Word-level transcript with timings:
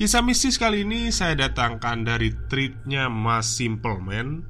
Kisah 0.00 0.24
mistis 0.24 0.56
kali 0.56 0.88
ini 0.88 1.12
saya 1.12 1.36
datangkan 1.36 2.08
dari 2.08 2.32
tweetnya 2.48 3.12
Mas 3.12 3.52
Simple 3.52 4.00
Man 4.00 4.48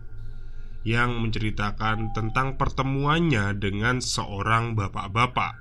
Yang 0.86 1.10
menceritakan 1.26 2.14
tentang 2.14 2.54
pertemuannya 2.54 3.58
dengan 3.58 3.98
seorang 3.98 4.78
bapak-bapak. 4.78 5.58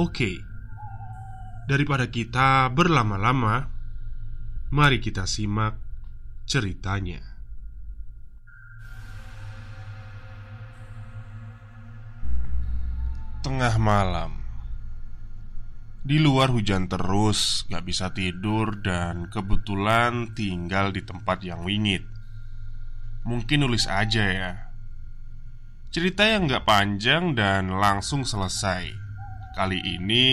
Oke 0.00 0.40
Daripada 1.68 2.08
kita 2.08 2.72
berlama-lama 2.72 3.68
Mari 4.72 5.04
kita 5.04 5.28
simak 5.28 5.76
ceritanya. 6.48 7.20
Tengah 13.44 13.76
malam 13.76 14.43
di 16.04 16.20
luar 16.20 16.52
hujan 16.52 16.84
terus, 16.84 17.64
gak 17.72 17.88
bisa 17.88 18.12
tidur 18.12 18.76
dan 18.84 19.32
kebetulan 19.32 20.36
tinggal 20.36 20.92
di 20.92 21.00
tempat 21.00 21.40
yang 21.40 21.64
wingit. 21.64 22.04
Mungkin 23.24 23.64
nulis 23.64 23.88
aja 23.88 24.24
ya. 24.28 24.52
Cerita 25.88 26.28
yang 26.28 26.44
gak 26.44 26.68
panjang 26.68 27.32
dan 27.32 27.72
langsung 27.72 28.28
selesai. 28.28 28.92
Kali 29.56 29.80
ini 29.80 30.28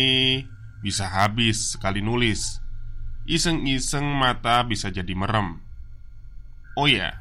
bisa 0.83 1.07
habis 1.07 1.79
sekali 1.79 2.03
nulis. 2.03 2.59
Iseng-iseng 3.23 4.03
mata 4.03 4.67
bisa 4.67 4.91
jadi 4.91 5.15
merem. 5.15 5.63
Oh 6.75 6.87
ya 6.87 7.15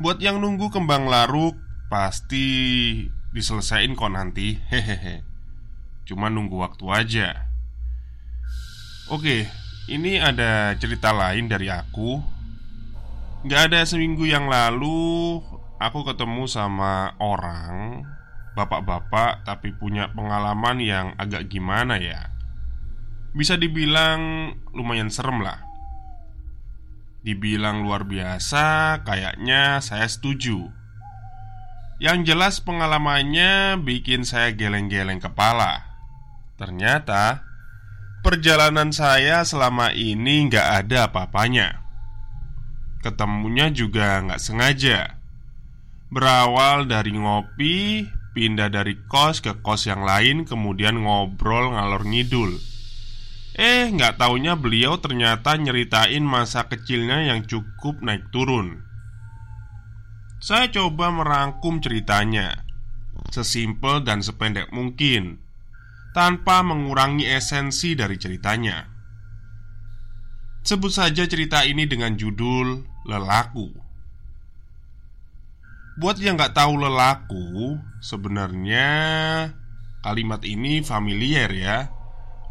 Buat 0.00 0.20
yang 0.24 0.40
nunggu 0.40 0.68
kembang 0.68 1.08
laruk 1.08 1.56
Pasti 1.92 2.46
diselesain 3.36 3.92
kok 3.92 4.16
nanti. 4.16 4.56
Hehehe. 4.72 5.28
Cuma 6.08 6.32
nunggu 6.32 6.56
waktu 6.56 6.88
aja 6.88 7.49
Oke, 9.10 9.42
ini 9.90 10.22
ada 10.22 10.70
cerita 10.78 11.10
lain 11.10 11.50
dari 11.50 11.66
aku. 11.66 12.22
Gak 13.42 13.74
ada 13.74 13.82
seminggu 13.82 14.22
yang 14.22 14.46
lalu, 14.46 15.42
aku 15.82 16.06
ketemu 16.06 16.46
sama 16.46 17.18
orang, 17.18 18.06
bapak-bapak, 18.54 19.42
tapi 19.42 19.74
punya 19.74 20.14
pengalaman 20.14 20.78
yang 20.78 21.06
agak 21.18 21.50
gimana 21.50 21.98
ya. 21.98 22.30
Bisa 23.34 23.58
dibilang 23.58 24.54
lumayan 24.70 25.10
serem 25.10 25.42
lah. 25.42 25.58
Dibilang 27.26 27.82
luar 27.82 28.06
biasa, 28.06 29.02
kayaknya 29.02 29.82
saya 29.82 30.06
setuju. 30.06 30.70
Yang 31.98 32.30
jelas 32.30 32.62
pengalamannya 32.62 33.74
bikin 33.82 34.22
saya 34.22 34.54
geleng-geleng 34.54 35.18
kepala. 35.18 35.82
Ternyata 36.54 37.49
Perjalanan 38.20 38.92
saya 38.92 39.40
selama 39.48 39.96
ini 39.96 40.52
nggak 40.52 40.84
ada 40.84 41.08
apa-apanya. 41.08 41.80
Ketemunya 43.00 43.72
juga 43.72 44.20
nggak 44.20 44.40
sengaja. 44.40 45.16
Berawal 46.12 46.84
dari 46.84 47.16
ngopi 47.16 48.04
Pindah 48.30 48.70
dari 48.70 48.94
kos 49.10 49.42
ke 49.42 49.58
kos 49.58 49.90
yang 49.90 50.06
lain 50.06 50.46
Kemudian 50.46 51.02
ngobrol 51.02 51.74
ngalor 51.74 52.06
ngidul. 52.06 52.60
Eh 53.58 53.90
nggak 53.90 54.20
taunya 54.20 54.54
beliau 54.54 55.00
ternyata 55.02 55.58
nyeritain 55.58 56.22
masa 56.22 56.68
kecilnya 56.70 57.24
yang 57.24 57.48
cukup 57.48 58.04
naik 58.04 58.28
turun. 58.30 58.84
Saya 60.40 60.68
coba 60.68 61.12
merangkum 61.12 61.84
ceritanya 61.84 62.64
Sesimpel 63.28 64.00
dan 64.04 64.24
sependek 64.24 64.72
mungkin 64.72 65.40
tanpa 66.10 66.62
mengurangi 66.66 67.26
esensi 67.26 67.94
dari 67.94 68.18
ceritanya. 68.18 68.86
Sebut 70.60 70.92
saja 70.92 71.24
cerita 71.24 71.64
ini 71.64 71.88
dengan 71.88 72.18
judul 72.18 72.84
"Lelaku". 73.08 73.90
Buat 76.00 76.16
yang 76.16 76.40
nggak 76.40 76.56
tahu 76.56 76.80
lelaku, 76.80 77.76
sebenarnya 78.00 78.88
kalimat 80.00 80.40
ini 80.48 80.80
familiar 80.80 81.52
ya. 81.52 81.78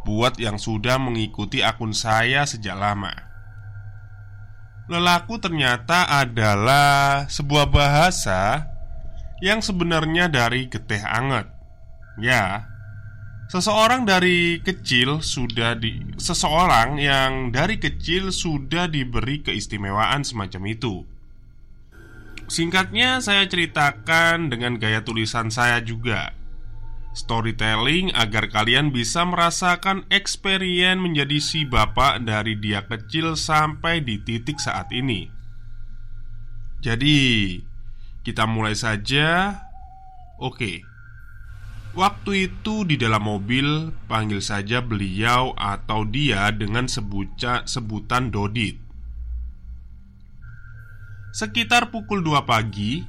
Buat 0.05 0.37
yang 0.37 0.61
sudah 0.61 1.01
mengikuti 1.01 1.65
akun 1.65 1.91
saya 1.91 2.45
sejak 2.45 2.77
lama. 2.77 3.13
Lelaku 4.89 5.37
ternyata 5.37 6.09
adalah 6.09 7.29
sebuah 7.29 7.69
bahasa 7.69 8.69
yang 9.41 9.61
sebenarnya 9.61 10.29
dari 10.29 10.65
geteh 10.65 11.01
anget. 11.05 11.45
Ya, 12.17 12.65
Seseorang 13.49 14.05
dari 14.05 14.61
kecil 14.61 15.25
sudah 15.25 15.73
di 15.73 15.97
seseorang 16.21 17.01
yang 17.01 17.49
dari 17.49 17.81
kecil 17.81 18.29
sudah 18.29 18.85
diberi 18.85 19.41
keistimewaan 19.41 20.21
semacam 20.21 20.69
itu. 20.69 21.01
Singkatnya 22.45 23.17
saya 23.25 23.49
ceritakan 23.49 24.53
dengan 24.53 24.77
gaya 24.77 25.01
tulisan 25.01 25.49
saya 25.49 25.81
juga. 25.81 26.37
Storytelling 27.17 28.13
agar 28.13 28.53
kalian 28.53 28.93
bisa 28.93 29.25
merasakan 29.25 30.05
experience 30.13 31.01
menjadi 31.01 31.41
si 31.41 31.65
bapak 31.65 32.21
dari 32.21 32.53
dia 32.53 32.85
kecil 32.85 33.33
sampai 33.33 34.05
di 34.05 34.21
titik 34.21 34.61
saat 34.61 34.93
ini. 34.93 35.25
Jadi, 36.85 37.57
kita 38.21 38.45
mulai 38.45 38.77
saja. 38.77 39.57
Oke. 40.37 40.88
Waktu 41.99 42.47
itu 42.47 42.87
di 42.87 42.95
dalam 42.95 43.27
mobil, 43.27 43.91
panggil 44.07 44.39
saja 44.39 44.79
beliau 44.79 45.51
atau 45.51 46.07
dia 46.07 46.47
dengan 46.55 46.87
sebuca, 46.87 47.67
sebutan 47.67 48.31
Dodit. 48.31 48.79
Sekitar 51.35 51.91
pukul 51.91 52.23
2 52.23 52.47
pagi, 52.47 53.03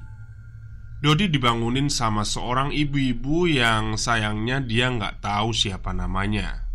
Dodi 0.99 1.31
dibangunin 1.31 1.87
sama 1.87 2.27
seorang 2.27 2.75
ibu-ibu 2.75 3.47
yang 3.47 3.95
sayangnya 3.95 4.59
dia 4.59 4.91
nggak 4.91 5.23
tahu 5.23 5.55
siapa 5.55 5.95
namanya. 5.95 6.67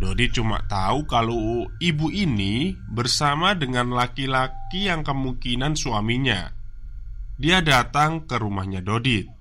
Dodi 0.00 0.32
cuma 0.32 0.64
tahu 0.64 1.04
kalau 1.04 1.68
ibu 1.76 2.08
ini 2.16 2.80
bersama 2.88 3.52
dengan 3.52 3.92
laki-laki 3.92 4.88
yang 4.88 5.04
kemungkinan 5.04 5.76
suaminya. 5.76 6.48
Dia 7.36 7.60
datang 7.60 8.24
ke 8.24 8.40
rumahnya 8.40 8.80
Dodit. 8.80 9.35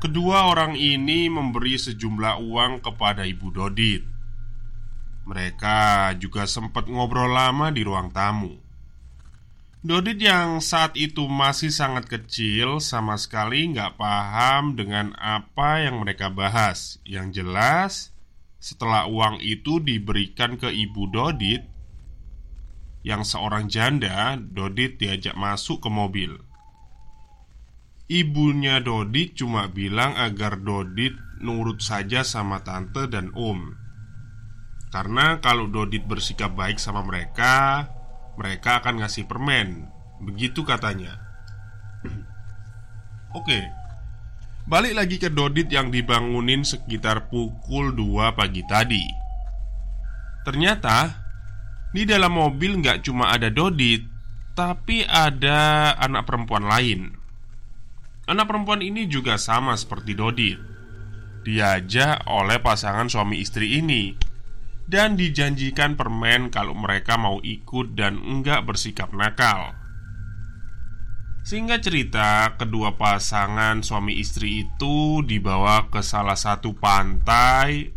Kedua 0.00 0.48
orang 0.48 0.74
ini 0.74 1.28
memberi 1.28 1.76
sejumlah 1.76 2.40
uang 2.40 2.80
kepada 2.80 3.28
Ibu 3.28 3.52
Dodit. 3.52 4.02
Mereka 5.28 6.16
juga 6.16 6.48
sempat 6.48 6.88
ngobrol 6.88 7.30
lama 7.30 7.68
di 7.68 7.84
ruang 7.84 8.08
tamu. 8.08 8.56
Dodit 9.80 10.20
yang 10.20 10.60
saat 10.60 10.96
itu 10.96 11.24
masih 11.24 11.72
sangat 11.72 12.08
kecil 12.08 12.84
sama 12.84 13.16
sekali 13.16 13.72
nggak 13.72 13.96
paham 13.96 14.76
dengan 14.76 15.16
apa 15.16 15.80
yang 15.80 16.04
mereka 16.04 16.28
bahas 16.28 17.00
Yang 17.00 17.40
jelas 17.40 17.92
setelah 18.60 19.08
uang 19.08 19.40
itu 19.40 19.80
diberikan 19.80 20.60
ke 20.60 20.68
ibu 20.68 21.08
Dodit 21.08 21.64
Yang 23.00 23.32
seorang 23.32 23.72
janda, 23.72 24.36
Dodit 24.36 25.00
diajak 25.00 25.32
masuk 25.32 25.80
ke 25.80 25.88
mobil 25.88 26.49
Ibunya 28.10 28.82
Dodit 28.82 29.38
cuma 29.38 29.70
bilang 29.70 30.18
agar 30.18 30.58
Dodit 30.58 31.14
nurut 31.38 31.78
saja 31.78 32.26
sama 32.26 32.58
tante 32.66 33.06
dan 33.06 33.30
om 33.38 33.70
Karena 34.90 35.38
kalau 35.38 35.70
Dodit 35.70 36.10
bersikap 36.10 36.58
baik 36.58 36.82
sama 36.82 37.06
mereka 37.06 37.86
mereka 38.40 38.80
akan 38.80 39.04
ngasih 39.04 39.28
permen. 39.28 39.92
Begitu 40.24 40.64
katanya. 40.64 41.20
Oke. 43.38 43.60
Balik 44.64 44.96
lagi 44.96 45.16
ke 45.20 45.28
Dodit 45.28 45.68
yang 45.68 45.92
dibangunin 45.92 46.64
sekitar 46.64 47.28
pukul 47.28 47.92
2 47.92 48.32
pagi 48.32 48.64
tadi. 48.64 49.04
Ternyata 50.40 51.20
di 51.92 52.08
dalam 52.08 52.32
mobil 52.32 52.80
nggak 52.80 53.04
cuma 53.04 53.28
ada 53.28 53.52
Dodit, 53.52 54.08
tapi 54.56 55.04
ada 55.04 55.92
anak 56.00 56.24
perempuan 56.24 56.64
lain. 56.64 57.19
Anak 58.30 58.46
perempuan 58.46 58.78
ini 58.78 59.10
juga 59.10 59.34
sama 59.42 59.74
seperti 59.74 60.14
Dodit. 60.14 60.62
Diajak 61.42 62.30
oleh 62.30 62.62
pasangan 62.62 63.10
suami 63.10 63.42
istri 63.42 63.82
ini 63.82 64.14
dan 64.86 65.18
dijanjikan 65.18 65.98
permen 65.98 66.46
kalau 66.46 66.78
mereka 66.78 67.18
mau 67.18 67.42
ikut 67.42 67.98
dan 67.98 68.22
enggak 68.22 68.62
bersikap 68.62 69.10
nakal. 69.10 69.74
Sehingga 71.42 71.82
cerita, 71.82 72.54
kedua 72.54 72.94
pasangan 72.94 73.82
suami 73.82 74.22
istri 74.22 74.62
itu 74.62 75.26
dibawa 75.26 75.90
ke 75.90 75.98
salah 75.98 76.38
satu 76.38 76.70
pantai 76.78 77.90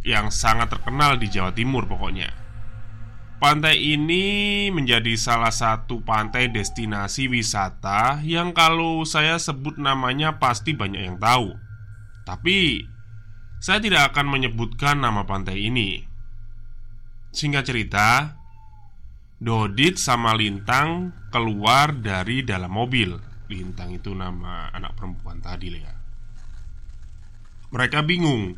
yang 0.00 0.32
sangat 0.32 0.72
terkenal 0.72 1.20
di 1.20 1.28
Jawa 1.28 1.52
Timur 1.52 1.84
pokoknya. 1.84 2.41
Pantai 3.42 3.98
ini 3.98 4.70
menjadi 4.70 5.18
salah 5.18 5.50
satu 5.50 5.98
pantai 6.06 6.46
destinasi 6.54 7.26
wisata 7.26 8.22
yang 8.22 8.54
kalau 8.54 9.02
saya 9.02 9.34
sebut 9.34 9.82
namanya 9.82 10.38
pasti 10.38 10.78
banyak 10.78 11.10
yang 11.10 11.18
tahu. 11.18 11.50
Tapi 12.22 12.86
saya 13.58 13.82
tidak 13.82 14.14
akan 14.14 14.30
menyebutkan 14.30 15.02
nama 15.02 15.26
pantai 15.26 15.58
ini. 15.58 16.06
Singkat 17.34 17.66
cerita, 17.66 18.38
Dodit 19.42 19.98
sama 19.98 20.38
Lintang 20.38 21.10
keluar 21.34 21.98
dari 21.98 22.46
dalam 22.46 22.70
mobil. 22.70 23.18
Lintang 23.50 23.90
itu 23.90 24.14
nama 24.14 24.70
anak 24.70 24.94
perempuan 24.94 25.42
tadi, 25.42 25.82
ya. 25.82 25.90
Mereka 27.74 28.06
bingung. 28.06 28.54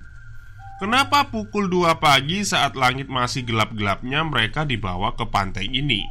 Kenapa 0.82 1.30
pukul 1.30 1.70
2 1.70 2.02
pagi 2.02 2.42
saat 2.42 2.74
langit 2.74 3.06
masih 3.06 3.46
gelap-gelapnya 3.46 4.26
mereka 4.26 4.66
dibawa 4.66 5.14
ke 5.14 5.22
pantai 5.30 5.70
ini? 5.70 6.02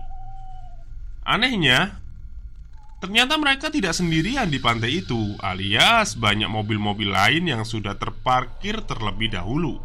Anehnya, 1.28 2.04
Ternyata 3.04 3.36
mereka 3.36 3.68
tidak 3.68 4.00
sendirian 4.00 4.48
di 4.48 4.64
pantai 4.64 5.04
itu, 5.04 5.36
alias 5.44 6.16
banyak 6.16 6.48
mobil-mobil 6.48 7.12
lain 7.12 7.52
yang 7.52 7.68
sudah 7.68 8.00
terparkir 8.00 8.80
terlebih 8.88 9.28
dahulu. 9.28 9.76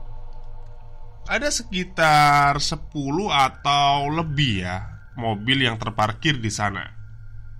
Ada 1.26 1.50
sekitar 1.50 2.62
10 2.62 2.94
atau 3.26 4.06
lebih 4.06 4.62
ya 4.62 5.02
mobil 5.18 5.66
yang 5.66 5.82
terparkir 5.82 6.38
di 6.38 6.46
sana. 6.46 6.86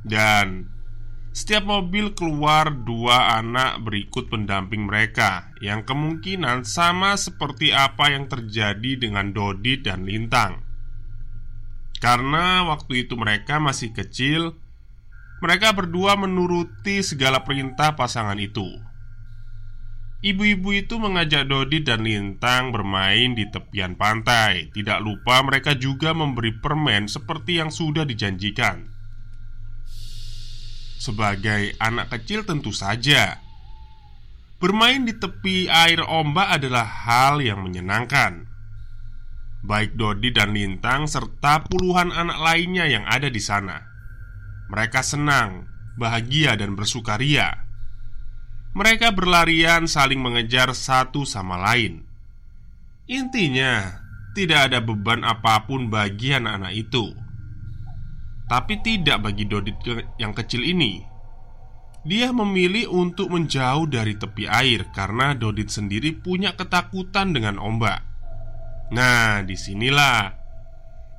Dan 0.06 0.62
setiap 1.32 1.64
mobil 1.68 2.16
keluar 2.16 2.72
dua 2.72 3.38
anak 3.38 3.84
berikut 3.84 4.32
pendamping 4.32 4.88
mereka 4.88 5.52
yang 5.62 5.84
kemungkinan 5.86 6.66
sama 6.66 7.14
seperti 7.14 7.70
apa 7.70 8.10
yang 8.10 8.26
terjadi 8.26 8.98
dengan 8.98 9.30
Dodi 9.30 9.78
dan 9.78 10.08
Lintang. 10.08 10.64
Karena 11.98 12.66
waktu 12.66 13.06
itu 13.06 13.18
mereka 13.18 13.58
masih 13.58 13.90
kecil, 13.90 14.54
mereka 15.38 15.74
berdua 15.74 16.18
menuruti 16.18 17.02
segala 17.02 17.46
perintah 17.46 17.94
pasangan 17.94 18.38
itu. 18.38 18.66
Ibu-ibu 20.18 20.74
itu 20.74 20.98
mengajak 20.98 21.46
Dodi 21.46 21.86
dan 21.86 22.02
Lintang 22.02 22.74
bermain 22.74 23.38
di 23.38 23.46
tepian 23.46 23.94
pantai. 23.94 24.66
Tidak 24.74 24.98
lupa, 24.98 25.38
mereka 25.46 25.78
juga 25.78 26.10
memberi 26.10 26.58
permen 26.58 27.06
seperti 27.06 27.62
yang 27.62 27.70
sudah 27.70 28.02
dijanjikan. 28.02 28.97
Sebagai 30.98 31.78
anak 31.78 32.10
kecil, 32.12 32.42
tentu 32.42 32.74
saja 32.74 33.38
bermain 34.58 35.06
di 35.06 35.14
tepi 35.14 35.70
air 35.70 36.02
ombak 36.02 36.58
adalah 36.58 36.82
hal 36.82 37.38
yang 37.38 37.62
menyenangkan. 37.62 38.50
Baik 39.62 39.94
Dodi 39.94 40.34
dan 40.34 40.50
Lintang 40.50 41.06
serta 41.06 41.62
puluhan 41.62 42.10
anak 42.10 42.42
lainnya 42.42 42.90
yang 42.90 43.06
ada 43.06 43.30
di 43.30 43.38
sana 43.38 43.88
mereka 44.68 45.00
senang, 45.00 45.64
bahagia, 45.96 46.52
dan 46.54 46.76
bersukaria. 46.76 47.64
Mereka 48.76 49.16
berlarian 49.16 49.88
saling 49.88 50.20
mengejar 50.20 50.76
satu 50.76 51.24
sama 51.24 51.56
lain. 51.56 52.04
Intinya, 53.08 54.04
tidak 54.36 54.68
ada 54.70 54.84
beban 54.84 55.24
apa 55.24 55.64
pun 55.64 55.88
bagi 55.88 56.36
anak-anak 56.36 56.72
itu. 56.76 57.16
Tapi 58.48 58.80
tidak 58.80 59.28
bagi 59.28 59.44
Dodit 59.44 59.76
yang 60.16 60.32
kecil 60.32 60.64
ini. 60.64 61.04
Dia 62.08 62.32
memilih 62.32 62.88
untuk 62.88 63.28
menjauh 63.28 63.84
dari 63.84 64.16
tepi 64.16 64.48
air 64.48 64.88
karena 64.96 65.36
Dodit 65.36 65.68
sendiri 65.68 66.16
punya 66.16 66.56
ketakutan 66.56 67.36
dengan 67.36 67.60
ombak. 67.60 68.00
Nah, 68.88 69.44
di 69.44 69.52
sinilah 69.52 70.38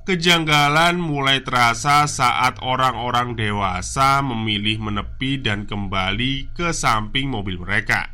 Kejanggalan 0.09 0.97
mulai 0.97 1.45
terasa 1.45 2.09
saat 2.09 2.57
orang-orang 2.65 3.37
dewasa 3.37 4.25
memilih 4.25 4.81
menepi 4.81 5.37
dan 5.37 5.69
kembali 5.69 6.49
ke 6.57 6.73
samping 6.73 7.29
mobil 7.29 7.61
mereka. 7.61 8.09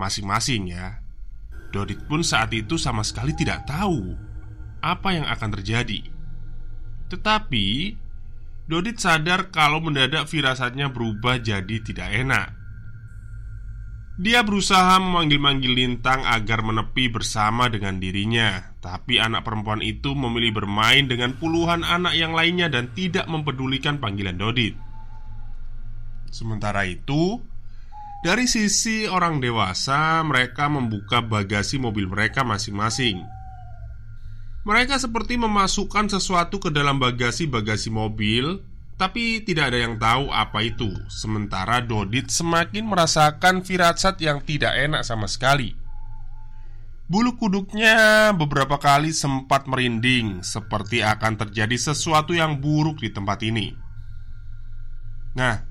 Masing-masing 0.00 0.72
ya, 0.72 1.04
Dodit 1.68 2.00
pun 2.08 2.24
saat 2.24 2.48
itu 2.56 2.80
sama 2.80 3.04
sekali 3.04 3.36
tidak 3.36 3.68
tahu 3.68 4.16
apa 4.80 5.20
yang 5.20 5.28
akan 5.28 5.52
terjadi. 5.60 6.00
Tetapi 7.08 7.66
Dodit 8.68 9.00
sadar 9.00 9.48
kalau 9.48 9.80
mendadak 9.80 10.28
firasatnya 10.28 10.92
berubah 10.92 11.40
jadi 11.40 11.80
tidak 11.80 12.12
enak. 12.12 12.48
Dia 14.20 14.44
berusaha 14.44 15.00
memanggil-manggil 15.00 15.72
Lintang 15.72 16.26
agar 16.28 16.60
menepi 16.60 17.08
bersama 17.08 17.72
dengan 17.72 17.96
dirinya, 17.96 18.76
tapi 18.84 19.16
anak 19.16 19.46
perempuan 19.46 19.80
itu 19.80 20.12
memilih 20.12 20.60
bermain 20.60 21.08
dengan 21.08 21.32
puluhan 21.38 21.80
anak 21.80 22.12
yang 22.12 22.36
lainnya 22.36 22.68
dan 22.68 22.92
tidak 22.92 23.24
mempedulikan 23.24 23.96
panggilan 23.96 24.36
Dodit. 24.36 24.76
Sementara 26.28 26.84
itu, 26.84 27.40
dari 28.20 28.44
sisi 28.50 29.08
orang 29.08 29.40
dewasa, 29.40 30.20
mereka 30.28 30.68
membuka 30.68 31.24
bagasi 31.24 31.80
mobil 31.80 32.04
mereka 32.04 32.44
masing-masing. 32.44 33.37
Mereka 34.68 35.00
seperti 35.00 35.40
memasukkan 35.40 36.12
sesuatu 36.12 36.60
ke 36.60 36.68
dalam 36.68 37.00
bagasi-bagasi 37.00 37.88
mobil 37.88 38.60
tapi 39.00 39.40
tidak 39.40 39.72
ada 39.72 39.78
yang 39.80 39.96
tahu 39.96 40.28
apa 40.28 40.60
itu. 40.60 40.92
Sementara 41.08 41.80
Dodit 41.80 42.28
semakin 42.28 42.84
merasakan 42.84 43.64
firasat 43.64 44.20
yang 44.20 44.44
tidak 44.44 44.76
enak 44.76 45.08
sama 45.08 45.24
sekali. 45.24 45.72
Bulu 47.08 47.40
kuduknya 47.40 48.28
beberapa 48.36 48.76
kali 48.76 49.16
sempat 49.16 49.64
merinding 49.64 50.44
Seperti 50.44 51.00
akan 51.00 51.40
terjadi 51.40 51.72
sesuatu 51.88 52.36
yang 52.36 52.60
buruk 52.60 53.00
di 53.00 53.08
tempat 53.08 53.40
ini. 53.48 53.72
Nah, 55.32 55.64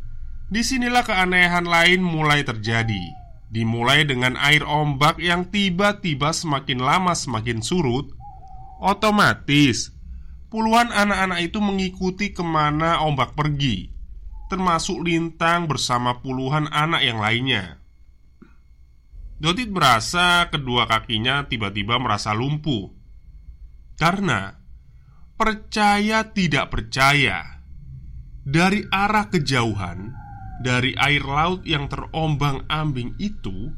di 0.50 0.66
sinilah 0.66 1.06
keanehan 1.06 1.70
lain 1.70 2.02
mulai 2.02 2.42
terjadi. 2.42 3.14
Dimulai 3.54 4.10
dengan 4.10 4.34
air 4.42 4.66
ombak 4.66 5.22
yang 5.22 5.46
tiba-tiba 5.54 6.34
semakin 6.34 6.82
lama 6.82 7.14
semakin 7.14 7.62
surut 7.62 8.17
Otomatis. 8.82 9.94
Puluhan 10.48 10.94
anak-anak 10.96 11.40
itu 11.44 11.60
mengikuti 11.60 12.32
ke 12.32 12.40
mana 12.40 13.04
ombak 13.04 13.36
pergi 13.36 13.92
Termasuk 14.48 15.04
Lintang 15.04 15.68
bersama 15.68 16.24
puluhan 16.24 16.72
anak 16.72 17.04
yang 17.04 17.20
lainnya. 17.20 17.84
Dotit 19.44 19.68
merasa 19.68 20.48
kedua 20.48 20.88
kakinya 20.88 21.44
tiba-tiba 21.52 22.00
merasa 22.00 22.32
lumpuh 22.32 22.88
Karena 24.00 24.56
Percaya 25.36 26.32
tidak 26.34 26.72
percaya. 26.74 27.62
Dari 28.48 28.82
arah 28.88 29.28
kejauhan 29.28 30.28
dari 30.58 30.98
air 30.98 31.22
laut 31.22 31.62
yang 31.70 31.86
terombang-ambing 31.86 33.14
itu, 33.22 33.70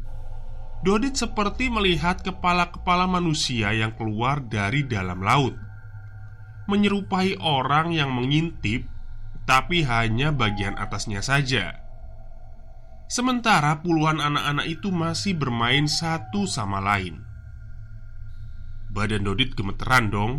Dodit 0.80 1.20
seperti 1.20 1.68
melihat 1.68 2.24
kepala-kepala 2.24 3.04
manusia 3.04 3.76
yang 3.76 3.92
keluar 4.00 4.40
dari 4.40 4.88
dalam 4.88 5.20
laut, 5.20 5.52
menyerupai 6.72 7.36
orang 7.44 7.92
yang 7.92 8.16
mengintip, 8.16 8.88
tapi 9.44 9.84
hanya 9.84 10.32
bagian 10.32 10.80
atasnya 10.80 11.20
saja. 11.20 11.84
Sementara 13.10 13.82
puluhan 13.82 14.22
anak-anak 14.22 14.70
itu 14.70 14.94
masih 14.94 15.34
bermain 15.36 15.90
satu 15.90 16.46
sama 16.46 16.78
lain. 16.78 17.26
Badan 18.94 19.26
Dodit 19.26 19.58
gemeteran 19.58 20.14
dong. 20.14 20.34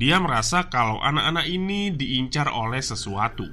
Dia 0.00 0.16
merasa 0.16 0.72
kalau 0.72 0.96
anak-anak 1.04 1.44
ini 1.44 1.92
diincar 1.92 2.48
oleh 2.48 2.80
sesuatu. 2.80 3.44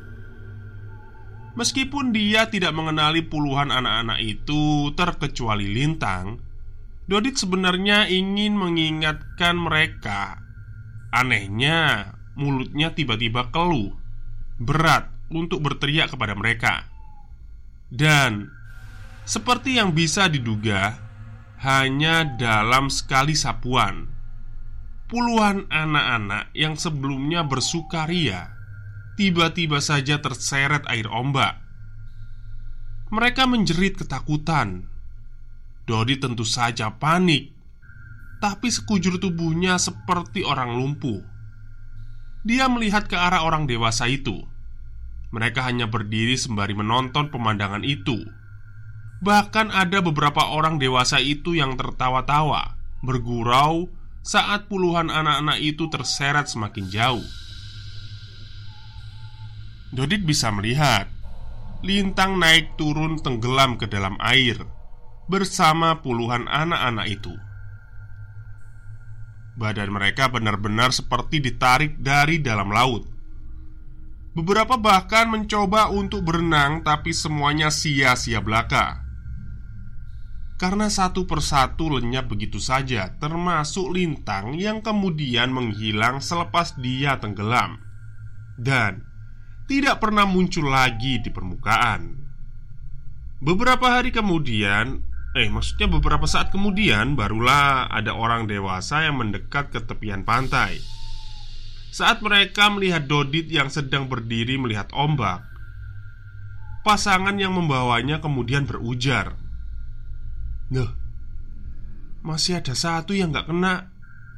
Meskipun 1.57 2.13
dia 2.13 2.53
tidak 2.53 2.69
mengenali 2.77 3.25
puluhan 3.25 3.73
anak-anak 3.73 4.21
itu 4.21 4.93
terkecuali 4.93 5.65
Lintang, 5.65 6.37
Dodit 7.07 7.39
sebenarnya 7.39 8.05
ingin 8.11 8.53
mengingatkan 8.59 9.55
mereka. 9.55 10.43
Anehnya, 11.09 12.13
mulutnya 12.35 12.91
tiba-tiba 12.91 13.47
keluh, 13.47 13.95
berat 14.59 15.07
untuk 15.31 15.63
berteriak 15.63 16.11
kepada 16.11 16.35
mereka. 16.35 16.83
Dan 17.87 18.51
seperti 19.23 19.79
yang 19.79 19.95
bisa 19.95 20.27
diduga, 20.27 20.99
hanya 21.63 22.27
dalam 22.35 22.91
sekali 22.91 23.33
sapuan, 23.33 24.11
puluhan 25.07 25.63
anak-anak 25.71 26.51
yang 26.51 26.75
sebelumnya 26.75 27.47
bersukaria 27.47 28.56
tiba-tiba 29.17 29.81
saja 29.81 30.21
terseret 30.21 30.85
air 30.87 31.09
ombak. 31.09 31.57
Mereka 33.09 33.49
menjerit 33.49 33.97
ketakutan. 33.97 34.85
Dodi 35.87 36.19
tentu 36.19 36.43
saja 36.43 36.93
panik, 36.99 37.55
tapi 38.37 38.69
sekujur 38.69 39.17
tubuhnya 39.17 39.81
seperti 39.81 40.45
orang 40.45 40.75
lumpuh. 40.77 41.23
Dia 42.45 42.69
melihat 42.69 43.09
ke 43.09 43.17
arah 43.17 43.41
orang 43.43 43.65
dewasa 43.65 44.05
itu. 44.05 44.45
Mereka 45.33 45.63
hanya 45.63 45.89
berdiri 45.89 46.35
sembari 46.35 46.75
menonton 46.75 47.33
pemandangan 47.33 47.83
itu. 47.83 48.23
Bahkan 49.23 49.73
ada 49.73 49.99
beberapa 50.03 50.53
orang 50.53 50.77
dewasa 50.77 51.17
itu 51.17 51.57
yang 51.57 51.73
tertawa-tawa, 51.75 52.77
bergurau 53.01 53.89
saat 54.21 54.67
puluhan 54.67 55.09
anak-anak 55.09 55.57
itu 55.63 55.87
terseret 55.87 56.51
semakin 56.51 56.85
jauh. 56.91 57.27
Dodit 59.87 60.27
bisa 60.27 60.51
melihat 60.51 61.07
Lintang 61.79 62.41
naik 62.41 62.75
turun 62.75 63.21
tenggelam 63.23 63.79
ke 63.79 63.87
dalam 63.87 64.19
air 64.19 64.59
Bersama 65.31 66.03
puluhan 66.03 66.47
anak-anak 66.47 67.07
itu. 67.07 67.35
Badan 69.59 69.89
mereka 69.91 70.31
benar-benar 70.31 70.95
seperti 70.95 71.43
ditarik 71.43 71.99
dari 71.99 72.39
dalam 72.39 72.71
laut. 72.71 73.07
Beberapa 74.37 74.77
bahkan 74.77 75.27
mencoba 75.27 75.89
untuk 75.89 76.23
berenang 76.23 76.85
Tapi 76.85 77.11
semuanya 77.11 77.73
sia-sia 77.73 78.39
belaka. 78.39 79.03
Karena 80.57 80.89
satu 80.89 81.29
persatu 81.29 82.01
lenyap 82.01 82.33
begitu 82.33 82.57
saja 82.57 83.13
Termasuk 83.21 83.93
lintang 83.93 84.57
yang 84.57 84.81
kemudian 84.81 85.53
menghilang 85.53 86.23
selepas 86.23 86.75
dia 86.79 87.19
tenggelam. 87.19 87.81
Dan 88.57 89.06
tidak 89.67 89.99
pernah 89.99 90.23
muncul 90.23 90.71
lagi 90.71 91.19
di 91.19 91.27
permukaan. 91.27 92.15
Beberapa 93.43 93.99
hari 93.99 94.09
kemudian, 94.15 95.03
eh, 95.37 95.51
maksudnya 95.51 95.91
beberapa 95.91 96.25
saat 96.25 96.49
kemudian, 96.49 97.13
barulah 97.13 97.85
ada 97.91 98.15
orang 98.15 98.49
dewasa 98.49 99.05
yang 99.05 99.21
mendekat 99.21 99.69
ke 99.69 99.83
tepian 99.83 100.25
pantai. 100.25 100.79
Saat 101.93 102.23
mereka 102.23 102.71
melihat 102.71 103.05
Dodit 103.05 103.51
yang 103.51 103.67
sedang 103.67 104.07
berdiri 104.09 104.57
melihat 104.57 104.89
ombak, 104.95 105.45
pasangan 106.81 107.35
yang 107.35 107.53
membawanya 107.53 108.23
kemudian 108.23 108.63
berujar, 108.63 109.35
"Nah, 110.71 110.95
masih 112.23 112.63
ada 112.63 112.73
satu 112.73 113.11
yang 113.11 113.35
gak 113.35 113.51
kena. 113.51 113.91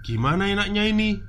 Gimana 0.04 0.50
enaknya 0.50 0.90
ini?" 0.90 1.29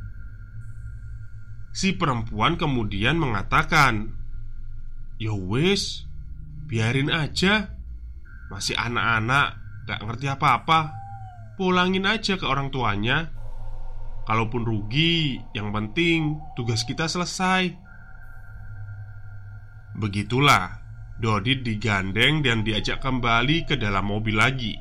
Si 1.70 1.94
perempuan 1.94 2.58
kemudian 2.58 3.18
mengatakan 3.18 4.10
Ya 5.22 5.34
wis 5.34 6.06
Biarin 6.66 7.10
aja. 7.10 7.74
Masih 8.50 8.74
anak-anak 8.78 9.58
Gak 9.86 10.00
ngerti 10.06 10.26
apa-apa. 10.30 10.94
Pulangin 11.58 12.06
aja 12.06 12.38
ke 12.38 12.46
orang 12.46 12.70
tuanya. 12.70 13.30
Kalaupun 14.26 14.62
rugi 14.66 15.38
Yang 15.54 15.68
penting 15.70 16.20
tugas 16.54 16.82
kita 16.86 17.06
selesai. 17.10 17.74
Begitulah 19.98 20.78
Dodit 21.20 21.60
digandeng 21.60 22.40
dan 22.40 22.64
diajak 22.64 23.04
kembali 23.04 23.68
ke 23.68 23.76
dalam 23.76 24.08
mobil 24.08 24.40
lagi. 24.40 24.72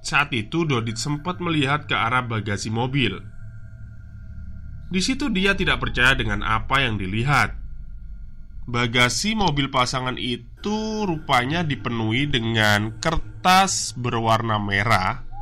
Saat 0.00 0.32
itu 0.32 0.64
Dodit 0.64 0.96
sempat 0.96 1.44
melihat 1.44 1.84
ke 1.84 1.92
arah 1.92 2.24
bagasi 2.24 2.72
mobil 2.72 3.31
di 4.92 5.00
situ 5.00 5.32
dia 5.32 5.56
tidak 5.56 5.80
percaya 5.80 6.12
dengan 6.12 6.44
apa 6.44 6.84
yang 6.84 7.00
dilihat. 7.00 7.56
Bagasi 8.68 9.34
mobil 9.34 9.72
pasangan 9.72 10.20
itu 10.20 11.08
rupanya 11.08 11.64
dipenuhi 11.64 12.28
dengan 12.28 13.00
kertas 13.00 13.96
berwarna 13.96 14.60
merah 14.60 15.32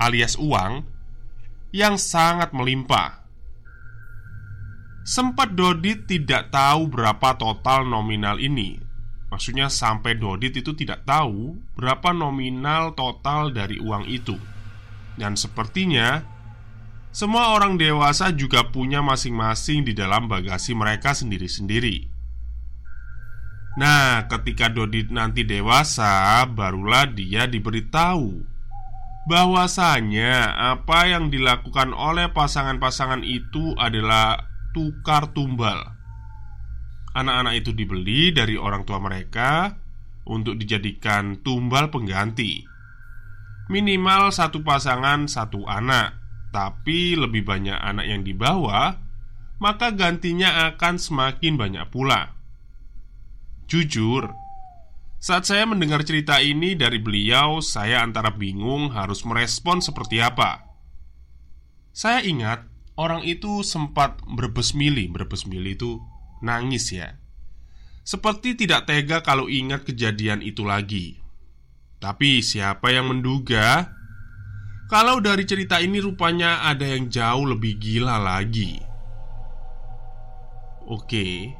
alias 0.00 0.40
uang 0.40 0.80
yang 1.76 2.00
sangat 2.00 2.56
melimpah. 2.56 3.20
Sempat 5.04 5.52
Dodit 5.52 6.08
tidak 6.08 6.48
tahu 6.48 6.88
berapa 6.88 7.36
total 7.36 7.84
nominal 7.84 8.40
ini. 8.40 8.80
Maksudnya 9.30 9.70
sampai 9.70 10.16
Dodit 10.16 10.56
itu 10.56 10.72
tidak 10.74 11.04
tahu 11.04 11.60
berapa 11.76 12.10
nominal 12.16 12.96
total 12.96 13.52
dari 13.52 13.78
uang 13.78 14.08
itu. 14.08 14.34
Dan 15.14 15.36
sepertinya 15.36 16.24
semua 17.10 17.58
orang 17.58 17.74
dewasa 17.74 18.30
juga 18.30 18.70
punya 18.70 19.02
masing-masing 19.02 19.82
di 19.82 19.98
dalam 19.98 20.30
bagasi 20.30 20.78
mereka 20.78 21.10
sendiri-sendiri. 21.10 22.06
Nah, 23.78 24.30
ketika 24.30 24.70
Dodi 24.70 25.10
nanti 25.10 25.42
dewasa, 25.42 26.42
barulah 26.46 27.10
dia 27.10 27.50
diberitahu 27.50 28.46
bahwasanya 29.26 30.54
apa 30.74 31.06
yang 31.10 31.30
dilakukan 31.30 31.94
oleh 31.94 32.30
pasangan-pasangan 32.30 33.26
itu 33.26 33.74
adalah 33.78 34.46
tukar 34.70 35.34
tumbal. 35.34 35.98
Anak-anak 37.14 37.54
itu 37.58 37.70
dibeli 37.74 38.30
dari 38.30 38.54
orang 38.54 38.86
tua 38.86 39.02
mereka 39.02 39.74
untuk 40.30 40.54
dijadikan 40.54 41.42
tumbal 41.42 41.90
pengganti. 41.90 42.62
Minimal 43.70 44.30
satu 44.30 44.62
pasangan 44.62 45.26
satu 45.30 45.66
anak 45.66 46.19
tapi 46.50 47.14
lebih 47.14 47.46
banyak 47.46 47.78
anak 47.78 48.06
yang 48.06 48.22
dibawa, 48.26 48.98
maka 49.62 49.94
gantinya 49.94 50.70
akan 50.70 50.98
semakin 50.98 51.54
banyak 51.54 51.86
pula. 51.90 52.34
Jujur, 53.70 54.34
saat 55.20 55.44
saya 55.44 55.68
mendengar 55.68 56.00
cerita 56.02 56.40
ini 56.40 56.72
dari 56.74 56.96
beliau, 56.96 57.60
saya 57.60 58.00
antara 58.00 58.34
bingung 58.34 58.90
harus 58.90 59.22
merespon 59.22 59.84
seperti 59.84 60.18
apa. 60.18 60.64
Saya 61.92 62.24
ingat 62.24 62.64
orang 62.96 63.22
itu 63.28 63.60
sempat 63.60 64.18
berbes 64.24 64.72
mili, 64.72 65.12
berbes 65.12 65.44
mili 65.44 65.76
itu 65.76 66.00
nangis 66.40 66.88
ya. 66.90 67.20
Seperti 68.00 68.56
tidak 68.56 68.88
tega 68.88 69.20
kalau 69.20 69.46
ingat 69.46 69.84
kejadian 69.84 70.40
itu 70.40 70.64
lagi. 70.64 71.20
Tapi 72.00 72.40
siapa 72.40 72.88
yang 72.88 73.12
menduga 73.12 73.92
kalau 74.90 75.22
dari 75.22 75.46
cerita 75.46 75.78
ini 75.78 76.02
rupanya 76.02 76.66
ada 76.66 76.82
yang 76.82 77.06
jauh 77.06 77.46
lebih 77.46 77.78
gila 77.78 78.18
lagi. 78.18 78.82
Oke, 80.90 81.54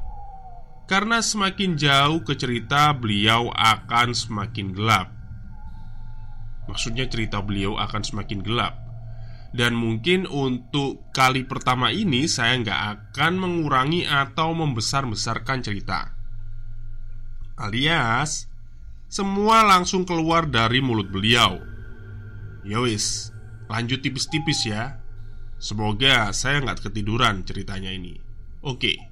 karena 0.91 1.23
semakin 1.23 1.79
jauh 1.79 2.19
ke 2.27 2.35
cerita, 2.35 2.91
beliau 2.91 3.47
akan 3.55 4.11
semakin 4.11 4.75
gelap. 4.75 5.07
Maksudnya, 6.67 7.07
cerita 7.07 7.39
beliau 7.39 7.79
akan 7.79 8.03
semakin 8.03 8.43
gelap, 8.43 8.75
dan 9.55 9.79
mungkin 9.79 10.27
untuk 10.27 10.99
kali 11.15 11.47
pertama 11.47 11.95
ini 11.95 12.27
saya 12.27 12.59
nggak 12.59 12.81
akan 13.15 13.39
mengurangi 13.39 14.03
atau 14.03 14.51
membesar-besarkan 14.51 15.63
cerita, 15.63 16.11
alias 17.55 18.51
semua 19.07 19.63
langsung 19.63 20.03
keluar 20.03 20.47
dari 20.47 20.83
mulut 20.83 21.07
beliau 21.07 21.70
Yowis, 22.65 23.29
ya 23.29 23.39
lanjut 23.71 24.03
tipis-tipis 24.03 24.67
ya 24.67 24.99
Semoga 25.61 26.33
saya 26.33 26.59
nggak 26.59 26.89
ketiduran 26.89 27.45
ceritanya 27.45 27.93
ini 27.93 28.17
Oke 28.65 29.11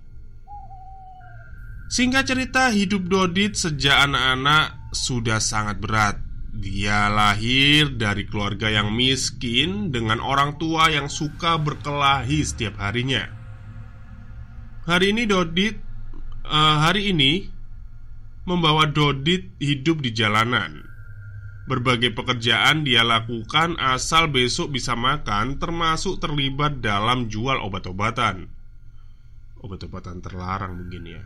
Singkat 1.89 2.23
cerita, 2.29 2.69
hidup 2.69 3.09
Dodit 3.09 3.57
sejak 3.57 4.05
anak-anak 4.05 4.93
sudah 4.93 5.41
sangat 5.41 5.81
berat. 5.81 6.21
Dia 6.53 7.09
lahir 7.09 7.97
dari 7.97 8.29
keluarga 8.29 8.69
yang 8.69 8.93
miskin 8.93 9.89
dengan 9.89 10.21
orang 10.21 10.61
tua 10.61 10.93
yang 10.93 11.09
suka 11.09 11.57
berkelahi 11.57 12.45
setiap 12.45 12.77
harinya. 12.77 13.25
Hari 14.85 15.17
ini 15.17 15.25
Dodit, 15.25 15.81
uh, 16.45 16.77
hari 16.85 17.09
ini 17.09 17.49
membawa 18.45 18.85
Dodit 18.85 19.57
hidup 19.57 20.05
di 20.05 20.13
jalanan. 20.13 20.88
Berbagai 21.69 22.17
pekerjaan 22.17 22.81
dia 22.81 23.05
lakukan 23.05 23.77
asal 23.77 24.33
besok 24.33 24.73
bisa 24.73 24.97
makan, 24.97 25.61
termasuk 25.61 26.17
terlibat 26.17 26.81
dalam 26.81 27.29
jual 27.29 27.61
obat-obatan. 27.61 28.49
Obat-obatan 29.61 30.17
terlarang 30.17 30.81
mungkin 30.81 31.03
ya. 31.05 31.21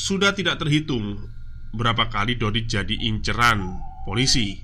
Sudah 0.00 0.32
tidak 0.32 0.64
terhitung 0.64 1.28
berapa 1.76 2.08
kali 2.08 2.40
Dodit 2.40 2.64
jadi 2.72 2.96
inceran 3.04 3.84
polisi. 4.08 4.56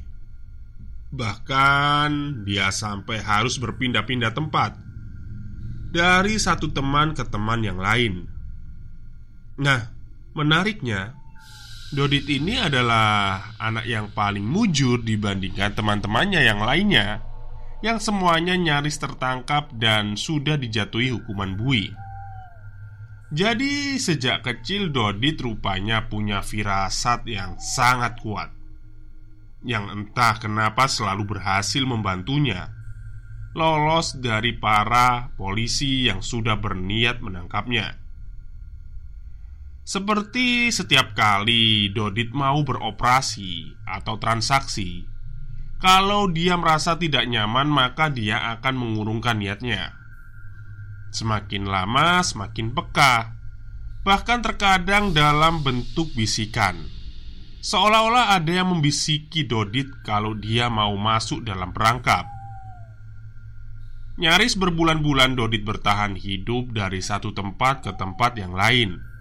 Bahkan 1.13 2.43
dia 2.49 2.73
sampai 2.73 3.21
harus 3.21 3.61
berpindah-pindah 3.61 4.33
tempat 4.33 4.81
dari 5.95 6.41
satu 6.41 6.73
teman 6.73 7.13
ke 7.13 7.23
teman 7.29 7.61
yang 7.61 7.79
lain. 7.79 8.27
Nah, 9.61 9.95
menariknya, 10.35 11.15
Dodit 11.95 12.27
ini 12.27 12.59
adalah 12.59 13.55
anak 13.55 13.87
yang 13.87 14.11
paling 14.11 14.43
mujur 14.43 14.99
dibandingkan 14.99 15.79
teman-temannya 15.79 16.43
yang 16.43 16.59
lainnya, 16.59 17.23
yang 17.87 18.03
semuanya 18.03 18.59
nyaris 18.59 18.99
tertangkap 18.99 19.71
dan 19.79 20.19
sudah 20.19 20.59
dijatuhi 20.59 21.15
hukuman 21.15 21.55
bui. 21.55 21.95
Jadi 23.31 23.95
sejak 23.95 24.43
kecil 24.43 24.91
Dodit 24.91 25.39
rupanya 25.39 26.11
punya 26.11 26.39
firasat 26.39 27.27
yang 27.27 27.59
sangat 27.59 28.23
kuat 28.23 28.55
Yang 29.65 29.85
entah 29.91 30.39
kenapa 30.39 30.87
selalu 30.87 31.35
berhasil 31.35 31.83
membantunya 31.83 32.71
Lolos 33.59 34.23
dari 34.23 34.55
para 34.55 35.35
polisi 35.35 36.07
yang 36.07 36.23
sudah 36.23 36.61
berniat 36.63 37.19
menangkapnya 37.25 38.04
Seperti 39.85 40.73
setiap 40.73 41.13
kali 41.13 41.93
Dodit 41.93 42.33
mau 42.33 42.65
beroperasi 42.65 43.85
atau 43.85 44.17
transaksi. 44.17 45.05
Kalau 45.77 46.25
dia 46.33 46.57
merasa 46.57 46.97
tidak 46.97 47.29
nyaman 47.29 47.69
maka 47.69 48.09
dia 48.09 48.49
akan 48.57 48.81
mengurungkan 48.81 49.37
niatnya. 49.37 49.93
Semakin 51.13 51.69
lama 51.69 52.25
semakin 52.25 52.73
peka. 52.73 53.37
Bahkan 54.09 54.41
terkadang 54.41 55.13
dalam 55.13 55.61
bentuk 55.61 56.17
bisikan. 56.17 56.81
Seolah-olah 57.61 58.41
ada 58.41 58.65
yang 58.65 58.73
membisiki 58.73 59.45
Dodit 59.45 60.01
kalau 60.01 60.33
dia 60.33 60.73
mau 60.73 60.97
masuk 60.97 61.45
dalam 61.45 61.77
perangkap. 61.77 62.25
Nyaris 64.17 64.57
berbulan-bulan 64.57 65.37
Dodit 65.37 65.61
bertahan 65.61 66.17
hidup 66.17 66.73
dari 66.73 67.05
satu 67.05 67.37
tempat 67.37 67.85
ke 67.85 67.93
tempat 68.01 68.41
yang 68.41 68.57
lain 68.57 69.13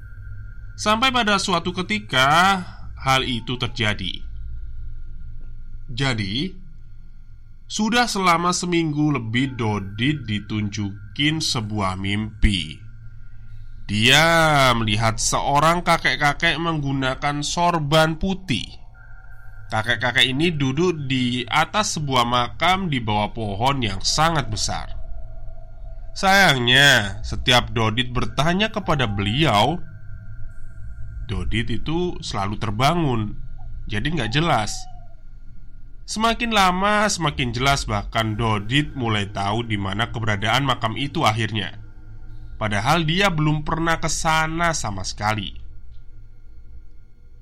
Sampai 0.74 1.13
pada 1.13 1.38
suatu 1.38 1.70
ketika 1.70 2.60
hal 2.98 3.22
itu 3.22 3.53
terjadi. 3.62 4.25
Jadi 5.94 6.50
sudah 7.70 8.10
selama 8.10 8.50
seminggu 8.50 9.13
lebih 9.13 9.53
Dodit 9.53 10.25
ditunjukin 10.25 11.38
sebuah 11.38 11.94
mimpi. 12.00 12.82
Dia 13.86 14.72
melihat 14.74 15.20
seorang 15.20 15.86
kakek-kakek 15.86 16.58
menggunakan 16.58 17.46
sorban 17.46 18.18
putih. 18.18 18.65
Kakek-kakek 19.70 20.25
ini 20.25 20.53
duduk 20.53 21.06
di 21.06 21.44
atas 21.50 21.98
sebuah 21.98 22.25
makam 22.25 22.88
di 22.90 23.01
bawah 23.01 23.33
pohon 23.33 23.81
yang 23.81 24.01
sangat 24.01 24.50
besar. 24.50 24.94
Sayangnya, 26.14 27.22
setiap 27.25 27.74
Dodit 27.74 28.14
bertanya 28.14 28.70
kepada 28.70 29.09
beliau 29.09 29.81
Dodit 31.25 31.72
itu 31.72 32.20
selalu 32.20 32.59
terbangun 32.59 33.38
Jadi 33.88 34.14
nggak 34.16 34.31
jelas 34.36 34.75
Semakin 36.03 36.51
lama 36.51 37.07
semakin 37.07 37.55
jelas 37.55 37.88
bahkan 37.88 38.36
Dodit 38.36 38.92
mulai 38.92 39.31
tahu 39.31 39.64
di 39.64 39.79
mana 39.79 40.12
keberadaan 40.12 40.68
makam 40.68 41.00
itu 41.00 41.24
akhirnya. 41.24 41.79
Padahal 42.59 43.07
dia 43.07 43.31
belum 43.31 43.64
pernah 43.64 44.03
ke 44.03 44.12
sana 44.12 44.75
sama 44.75 45.07
sekali. 45.07 45.55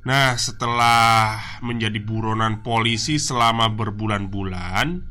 Nah, 0.05 0.33
setelah 0.37 1.37
menjadi 1.65 1.97
buronan 2.01 2.61
polisi 2.61 3.17
selama 3.17 3.69
berbulan-bulan, 3.73 5.09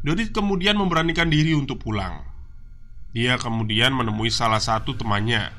Dodit 0.00 0.32
kemudian 0.32 0.80
memberanikan 0.80 1.28
diri 1.28 1.52
untuk 1.52 1.84
pulang. 1.84 2.24
Dia 3.12 3.36
kemudian 3.36 3.92
menemui 3.92 4.32
salah 4.32 4.64
satu 4.64 4.96
temannya. 4.96 5.52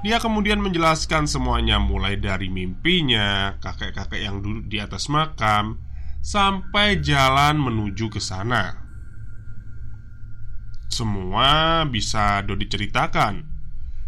Dia 0.00 0.16
kemudian 0.16 0.64
menjelaskan 0.64 1.28
semuanya 1.28 1.76
mulai 1.76 2.16
dari 2.16 2.48
mimpinya, 2.48 3.60
kakek-kakek 3.60 4.24
yang 4.24 4.40
duduk 4.40 4.72
di 4.72 4.80
atas 4.80 5.12
makam, 5.12 5.76
sampai 6.24 7.04
jalan 7.04 7.60
menuju 7.60 8.08
ke 8.08 8.16
sana. 8.16 8.80
Semua 10.88 11.84
bisa 11.84 12.40
Dodi 12.48 12.64
ceritakan, 12.64 13.44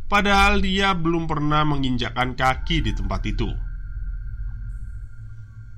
padahal 0.08 0.64
dia 0.64 0.96
belum 0.96 1.28
pernah 1.28 1.60
menginjakkan 1.68 2.40
kaki 2.40 2.88
di 2.88 2.96
tempat 2.96 3.22
itu. 3.28 3.52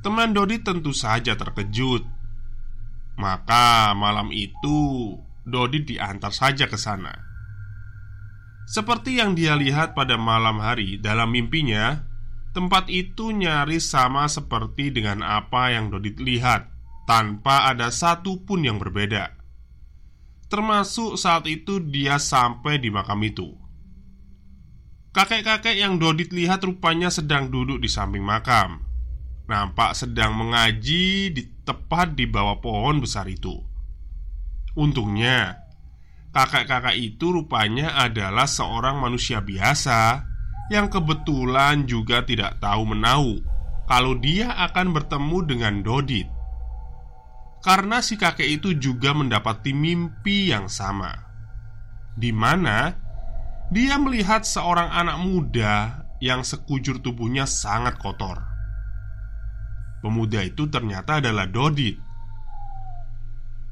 Teman 0.06 0.30
Dodi 0.30 0.62
tentu 0.62 0.94
saja 0.94 1.34
terkejut. 1.34 2.06
Maka 3.18 3.94
malam 3.98 4.30
itu 4.30 5.10
Dodi 5.42 5.82
diantar 5.82 6.30
saja 6.30 6.70
ke 6.70 6.78
sana. 6.78 7.33
Seperti 8.64 9.20
yang 9.20 9.36
dia 9.36 9.54
lihat 9.54 9.92
pada 9.92 10.16
malam 10.16 10.60
hari 10.60 10.96
dalam 10.96 11.32
mimpinya, 11.32 12.14
Tempat 12.54 12.86
itu 12.86 13.34
nyaris 13.34 13.90
sama 13.90 14.30
seperti 14.30 14.94
dengan 14.94 15.26
apa 15.26 15.74
yang 15.74 15.90
Dodit 15.90 16.22
lihat 16.22 16.70
Tanpa 17.02 17.66
ada 17.66 17.90
satu 17.90 18.46
pun 18.46 18.62
yang 18.62 18.78
berbeda. 18.78 19.34
Termasuk 20.46 21.18
saat 21.18 21.50
itu 21.50 21.82
dia 21.82 22.16
sampai 22.22 22.78
di 22.78 22.94
makam 22.94 23.18
itu. 23.26 23.58
Kakek-kakek 25.10 25.74
yang 25.74 25.98
Dodit 25.98 26.30
lihat 26.30 26.62
rupanya 26.62 27.10
sedang 27.10 27.50
duduk 27.50 27.82
di 27.82 27.90
samping 27.90 28.22
makam. 28.22 28.86
Nampak 29.50 29.98
sedang 29.98 30.38
mengaji 30.38 31.34
di 31.34 31.42
tepat 31.66 32.14
di 32.14 32.24
bawah 32.30 32.62
pohon 32.62 33.02
besar 33.02 33.26
itu. 33.26 33.60
Untungnya 34.78 35.63
Kakek-kakek 36.34 36.98
itu 36.98 37.30
rupanya 37.30 37.94
adalah 37.94 38.50
seorang 38.50 38.98
manusia 38.98 39.38
biasa 39.38 40.26
yang 40.66 40.90
kebetulan 40.90 41.86
juga 41.86 42.26
tidak 42.26 42.58
tahu 42.58 42.90
menahu 42.90 43.38
kalau 43.86 44.18
dia 44.18 44.50
akan 44.66 44.90
bertemu 44.90 45.38
dengan 45.46 45.74
Dodit. 45.86 46.26
Karena 47.62 48.02
si 48.02 48.18
kakek 48.18 48.60
itu 48.60 48.76
juga 48.76 49.14
mendapati 49.14 49.72
mimpi 49.72 50.50
yang 50.52 50.68
sama, 50.68 51.14
di 52.18 52.28
mana 52.28 52.92
dia 53.72 53.96
melihat 53.96 54.44
seorang 54.44 54.92
anak 54.92 55.16
muda 55.22 56.04
yang 56.20 56.44
sekujur 56.44 57.00
tubuhnya 57.00 57.48
sangat 57.48 57.96
kotor. 57.96 58.42
Pemuda 60.04 60.44
itu 60.44 60.68
ternyata 60.68 61.24
adalah 61.24 61.48
Dodit 61.48 61.96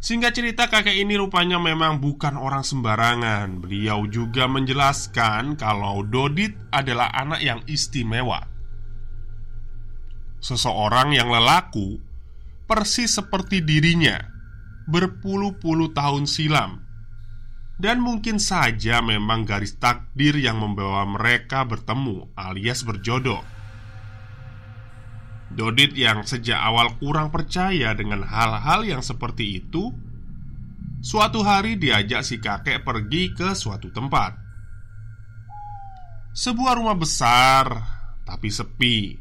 Singkat 0.03 0.35
cerita 0.35 0.67
kakek 0.67 0.99
ini 0.99 1.15
rupanya 1.15 1.63
memang 1.63 2.03
bukan 2.03 2.35
orang 2.35 2.67
sembarangan. 2.67 3.63
Beliau 3.63 4.03
juga 4.11 4.51
menjelaskan 4.51 5.55
kalau 5.55 6.03
Dodit 6.03 6.59
adalah 6.75 7.15
anak 7.15 7.39
yang 7.39 7.63
istimewa. 7.71 8.43
Seseorang 10.43 11.15
yang 11.15 11.31
lelaku 11.31 12.03
Persis 12.67 13.15
seperti 13.15 13.63
dirinya 13.63 14.19
Berpuluh-puluh 14.91 15.95
tahun 15.95 16.27
silam. 16.27 16.83
Dan 17.79 18.03
mungkin 18.03 18.43
saja 18.43 18.99
memang 19.07 19.47
garis 19.47 19.79
takdir 19.79 20.35
yang 20.35 20.59
membawa 20.59 21.07
mereka 21.07 21.63
bertemu 21.63 22.27
alias 22.35 22.83
berjodoh 22.83 23.52
Dodit 25.53 25.93
yang 25.93 26.25
sejak 26.25 26.57
awal 26.57 26.97
kurang 26.97 27.29
percaya 27.29 27.93
dengan 27.93 28.25
hal-hal 28.25 28.89
yang 28.89 29.03
seperti 29.05 29.61
itu 29.61 29.93
Suatu 31.03 31.43
hari 31.43 31.83
diajak 31.83 32.23
si 32.23 32.39
kakek 32.39 32.87
pergi 32.87 33.35
ke 33.35 33.59
suatu 33.59 33.91
tempat. 33.91 34.39
Sebuah 36.31 36.79
rumah 36.79 36.95
besar 36.95 37.67
tapi 38.23 38.47
sepi. 38.55 39.19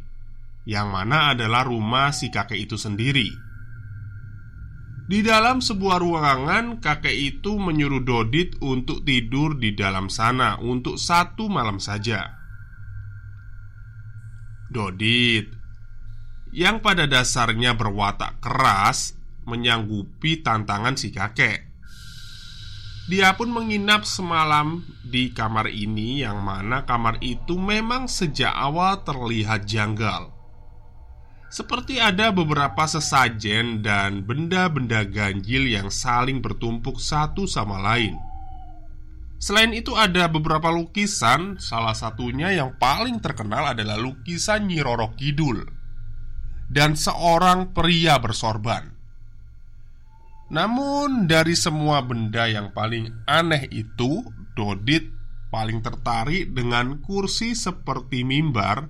Yang 0.70 0.88
mana 0.94 1.34
adalah 1.34 1.66
rumah 1.66 2.14
si 2.14 2.30
kakek 2.30 2.70
itu 2.70 2.78
sendiri. 2.78 3.26
Di 5.10 5.26
dalam 5.26 5.58
sebuah 5.58 5.98
ruangan, 5.98 6.78
kakek 6.78 7.18
itu 7.18 7.58
menyuruh 7.58 8.06
Dodit 8.06 8.62
untuk 8.62 9.02
tidur 9.02 9.58
di 9.58 9.74
dalam 9.74 10.06
sana 10.06 10.62
untuk 10.62 11.02
satu 11.02 11.50
malam 11.50 11.82
saja. 11.82 12.30
Dodit, 14.70 15.50
yang 16.52 16.84
pada 16.84 17.08
dasarnya 17.08 17.80
berwatak 17.80 18.44
keras, 18.44 19.16
menyanggupi 19.48 20.44
tantangan 20.44 21.00
si 21.00 21.10
kakek. 21.10 21.72
Dia 23.08 23.34
pun 23.36 23.50
menginap 23.50 24.06
semalam 24.06 24.84
di 25.04 25.32
kamar 25.32 25.72
ini, 25.72 26.22
yang 26.24 26.44
mana 26.44 26.84
kamar 26.84 27.20
itu 27.24 27.58
memang 27.58 28.08
sejak 28.08 28.52
awal 28.52 29.02
terlihat 29.04 29.66
janggal. 29.66 30.32
Seperti 31.52 32.00
ada 32.00 32.32
beberapa 32.32 32.88
sesajen 32.88 33.84
dan 33.84 34.24
benda-benda 34.24 35.04
ganjil 35.04 35.68
yang 35.68 35.92
saling 35.92 36.40
bertumpuk 36.40 37.04
satu 37.04 37.44
sama 37.44 37.76
lain. 37.84 38.16
Selain 39.42 39.74
itu, 39.76 39.92
ada 39.98 40.32
beberapa 40.32 40.72
lukisan, 40.72 41.60
salah 41.60 41.98
satunya 41.98 42.56
yang 42.56 42.78
paling 42.80 43.20
terkenal 43.20 43.76
adalah 43.76 44.00
lukisan 44.00 44.70
Nyi 44.70 44.80
Roro 44.80 45.12
Kidul 45.18 45.81
dan 46.72 46.96
seorang 46.96 47.76
pria 47.76 48.16
bersorban. 48.16 48.96
Namun, 50.52 51.28
dari 51.28 51.56
semua 51.56 52.00
benda 52.04 52.48
yang 52.48 52.72
paling 52.72 53.12
aneh 53.28 53.68
itu, 53.72 54.24
Dodit 54.52 55.08
paling 55.52 55.84
tertarik 55.84 56.56
dengan 56.56 57.04
kursi 57.04 57.56
seperti 57.56 58.24
mimbar 58.24 58.88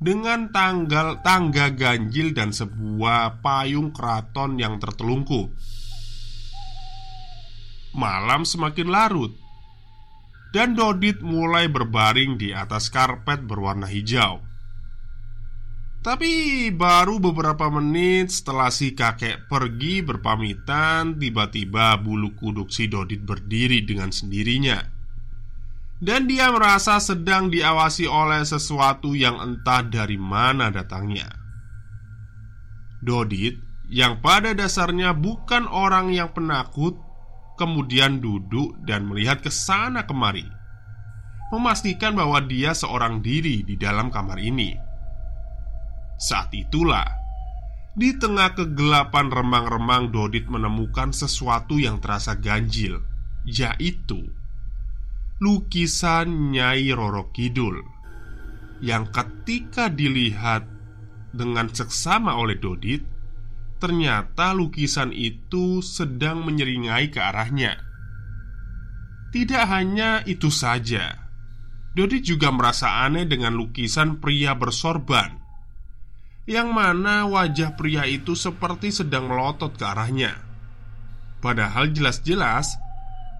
dengan 0.00 0.48
tanggal 0.52 1.20
tangga 1.24 1.72
ganjil 1.72 2.36
dan 2.36 2.52
sebuah 2.52 3.44
payung 3.44 3.92
keraton 3.92 4.60
yang 4.60 4.76
tertelungkup. 4.76 5.52
Malam 7.92 8.48
semakin 8.48 8.88
larut 8.88 9.32
dan 10.56 10.76
Dodit 10.76 11.20
mulai 11.24 11.68
berbaring 11.68 12.36
di 12.36 12.52
atas 12.52 12.92
karpet 12.92 13.44
berwarna 13.44 13.88
hijau. 13.88 14.51
Tapi 16.02 16.68
baru 16.74 17.22
beberapa 17.22 17.70
menit 17.70 18.34
setelah 18.34 18.74
si 18.74 18.90
kakek 18.90 19.46
pergi 19.46 20.02
berpamitan, 20.02 21.14
tiba-tiba 21.14 21.94
bulu 22.02 22.34
kuduk 22.34 22.74
si 22.74 22.90
Dodit 22.90 23.22
berdiri 23.22 23.86
dengan 23.86 24.10
sendirinya 24.10 25.02
dan 26.02 26.26
dia 26.26 26.50
merasa 26.50 26.98
sedang 26.98 27.46
diawasi 27.46 28.10
oleh 28.10 28.42
sesuatu 28.42 29.14
yang 29.14 29.38
entah 29.38 29.86
dari 29.86 30.18
mana 30.18 30.74
datangnya. 30.74 31.30
Dodit, 32.98 33.54
yang 33.86 34.18
pada 34.18 34.50
dasarnya 34.50 35.14
bukan 35.14 35.70
orang 35.70 36.10
yang 36.10 36.34
penakut, 36.34 36.98
kemudian 37.54 38.18
duduk 38.18 38.74
dan 38.82 39.06
melihat 39.06 39.46
ke 39.46 39.50
sana 39.54 40.02
kemari, 40.02 40.46
memastikan 41.54 42.18
bahwa 42.18 42.42
dia 42.42 42.74
seorang 42.74 43.22
diri 43.22 43.62
di 43.62 43.78
dalam 43.78 44.10
kamar 44.10 44.42
ini. 44.42 44.74
Saat 46.18 46.54
itulah, 46.54 47.06
di 47.92 48.16
tengah 48.16 48.56
kegelapan 48.56 49.28
remang-remang, 49.28 50.08
Dodit 50.08 50.48
menemukan 50.48 51.12
sesuatu 51.12 51.76
yang 51.76 52.00
terasa 52.00 52.40
ganjil, 52.40 53.04
yaitu 53.44 54.32
lukisan 55.42 56.54
Nyai 56.54 56.94
Roro 56.94 57.34
Kidul 57.34 57.82
yang 58.78 59.10
ketika 59.10 59.90
dilihat 59.90 60.66
dengan 61.34 61.68
seksama 61.70 62.38
oleh 62.38 62.58
Dodit, 62.62 63.02
ternyata 63.82 64.54
lukisan 64.54 65.10
itu 65.10 65.82
sedang 65.82 66.46
menyeringai 66.46 67.10
ke 67.10 67.18
arahnya. 67.18 67.78
Tidak 69.34 69.64
hanya 69.66 70.22
itu 70.24 70.48
saja, 70.48 71.18
Dodit 71.92 72.24
juga 72.24 72.48
merasa 72.48 73.04
aneh 73.04 73.28
dengan 73.28 73.52
lukisan 73.52 74.16
pria 74.22 74.54
bersorban, 74.54 75.41
yang 76.48 76.74
mana 76.74 77.26
wajah 77.30 77.78
pria 77.78 78.06
itu 78.06 78.34
seperti 78.34 78.90
sedang 78.90 79.30
melotot 79.30 79.74
ke 79.74 79.84
arahnya. 79.86 80.38
Padahal 81.42 81.90
jelas-jelas 81.90 82.78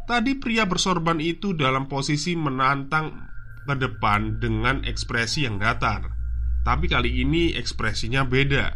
Tadi 0.03 0.35
pria 0.35 0.67
bersorban 0.67 1.23
itu 1.23 1.55
dalam 1.55 1.87
posisi 1.87 2.35
menantang 2.35 3.31
ke 3.63 3.75
depan 3.79 4.43
dengan 4.43 4.83
ekspresi 4.83 5.47
yang 5.47 5.63
datar. 5.63 6.11
Tapi 6.67 6.91
kali 6.91 7.23
ini 7.23 7.55
ekspresinya 7.55 8.27
beda. 8.27 8.67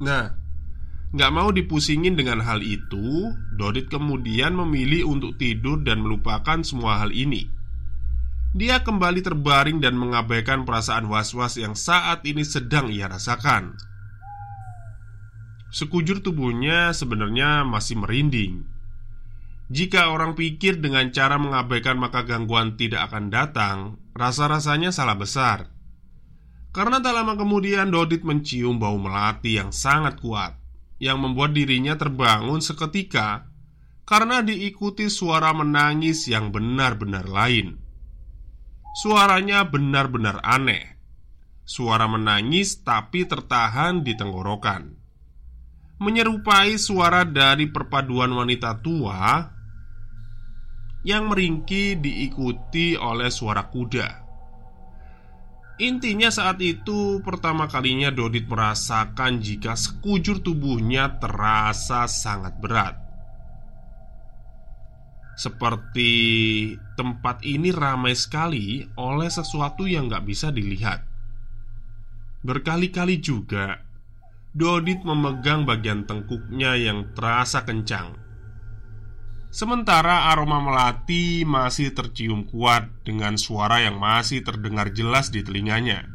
Nah, 0.00 0.24
nggak 1.12 1.32
mau 1.32 1.52
dipusingin 1.54 2.18
dengan 2.18 2.42
hal 2.42 2.66
itu 2.66 3.30
Dodit 3.54 3.86
kemudian 3.92 4.58
memilih 4.58 5.06
untuk 5.06 5.38
tidur 5.38 5.84
dan 5.86 6.02
melupakan 6.02 6.64
semua 6.66 6.98
hal 6.98 7.14
ini 7.14 7.46
Dia 8.54 8.86
kembali 8.86 9.18
terbaring 9.18 9.82
dan 9.82 9.98
mengabaikan 9.98 10.62
perasaan 10.62 11.10
was-was 11.10 11.58
yang 11.58 11.74
saat 11.74 12.22
ini 12.22 12.46
sedang 12.46 12.86
ia 12.86 13.10
rasakan. 13.10 13.74
Sekujur 15.74 16.22
tubuhnya 16.22 16.94
sebenarnya 16.94 17.66
masih 17.66 17.98
merinding. 17.98 18.62
Jika 19.74 20.14
orang 20.14 20.38
pikir 20.38 20.78
dengan 20.78 21.10
cara 21.10 21.34
mengabaikan 21.34 21.98
maka 21.98 22.22
gangguan 22.22 22.78
tidak 22.78 23.10
akan 23.10 23.34
datang, 23.34 23.98
rasa-rasanya 24.14 24.94
salah 24.94 25.18
besar. 25.18 25.74
Karena 26.70 27.02
tak 27.02 27.10
lama 27.18 27.34
kemudian 27.34 27.90
Dodit 27.90 28.22
mencium 28.22 28.78
bau 28.78 28.98
melati 28.98 29.62
yang 29.62 29.70
sangat 29.70 30.18
kuat 30.18 30.58
Yang 30.98 31.18
membuat 31.22 31.54
dirinya 31.54 31.94
terbangun 31.94 32.58
seketika 32.58 33.46
Karena 34.02 34.42
diikuti 34.42 35.06
suara 35.06 35.54
menangis 35.54 36.26
yang 36.26 36.50
benar-benar 36.50 37.30
lain 37.30 37.83
Suaranya 38.94 39.66
benar-benar 39.66 40.38
aneh. 40.46 40.94
Suara 41.66 42.06
menangis 42.06 42.86
tapi 42.86 43.26
tertahan 43.26 44.06
di 44.06 44.14
tenggorokan. 44.14 44.94
Menyerupai 45.98 46.78
suara 46.78 47.26
dari 47.26 47.66
perpaduan 47.66 48.30
wanita 48.30 48.78
tua 48.78 49.50
yang 51.02 51.26
meringki 51.26 51.98
diikuti 51.98 52.94
oleh 52.94 53.34
suara 53.34 53.66
kuda. 53.66 54.08
Intinya 55.82 56.30
saat 56.30 56.62
itu 56.62 57.18
pertama 57.26 57.66
kalinya 57.66 58.14
Dodit 58.14 58.46
merasakan 58.46 59.42
jika 59.42 59.74
sekujur 59.74 60.38
tubuhnya 60.38 61.18
terasa 61.18 62.06
sangat 62.06 62.62
berat 62.62 63.03
Seperti 65.34 66.12
tempat 66.94 67.42
ini 67.42 67.74
ramai 67.74 68.14
sekali 68.14 68.86
oleh 68.94 69.26
sesuatu 69.26 69.84
yang 69.84 70.06
gak 70.06 70.24
bisa 70.26 70.54
dilihat 70.54 71.02
Berkali-kali 72.46 73.18
juga 73.18 73.82
Dodit 74.54 75.02
memegang 75.02 75.66
bagian 75.66 76.06
tengkuknya 76.06 76.78
yang 76.78 77.10
terasa 77.18 77.66
kencang 77.66 78.24
Sementara 79.54 80.34
aroma 80.34 80.58
melati 80.58 81.46
masih 81.46 81.94
tercium 81.94 82.42
kuat 82.42 82.90
dengan 83.06 83.38
suara 83.38 83.86
yang 83.86 84.02
masih 84.02 84.42
terdengar 84.42 84.90
jelas 84.90 85.30
di 85.30 85.46
telinganya. 85.46 86.10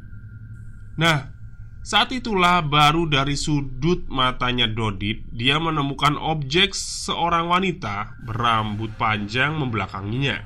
Nah, 1.00 1.39
saat 1.80 2.12
itulah 2.12 2.60
baru 2.60 3.08
dari 3.08 3.40
sudut 3.40 4.04
matanya 4.12 4.68
Dodit 4.68 5.24
Dia 5.32 5.64
menemukan 5.64 6.20
objek 6.20 6.76
seorang 6.76 7.48
wanita 7.48 8.20
berambut 8.28 8.92
panjang 9.00 9.56
membelakanginya. 9.56 10.44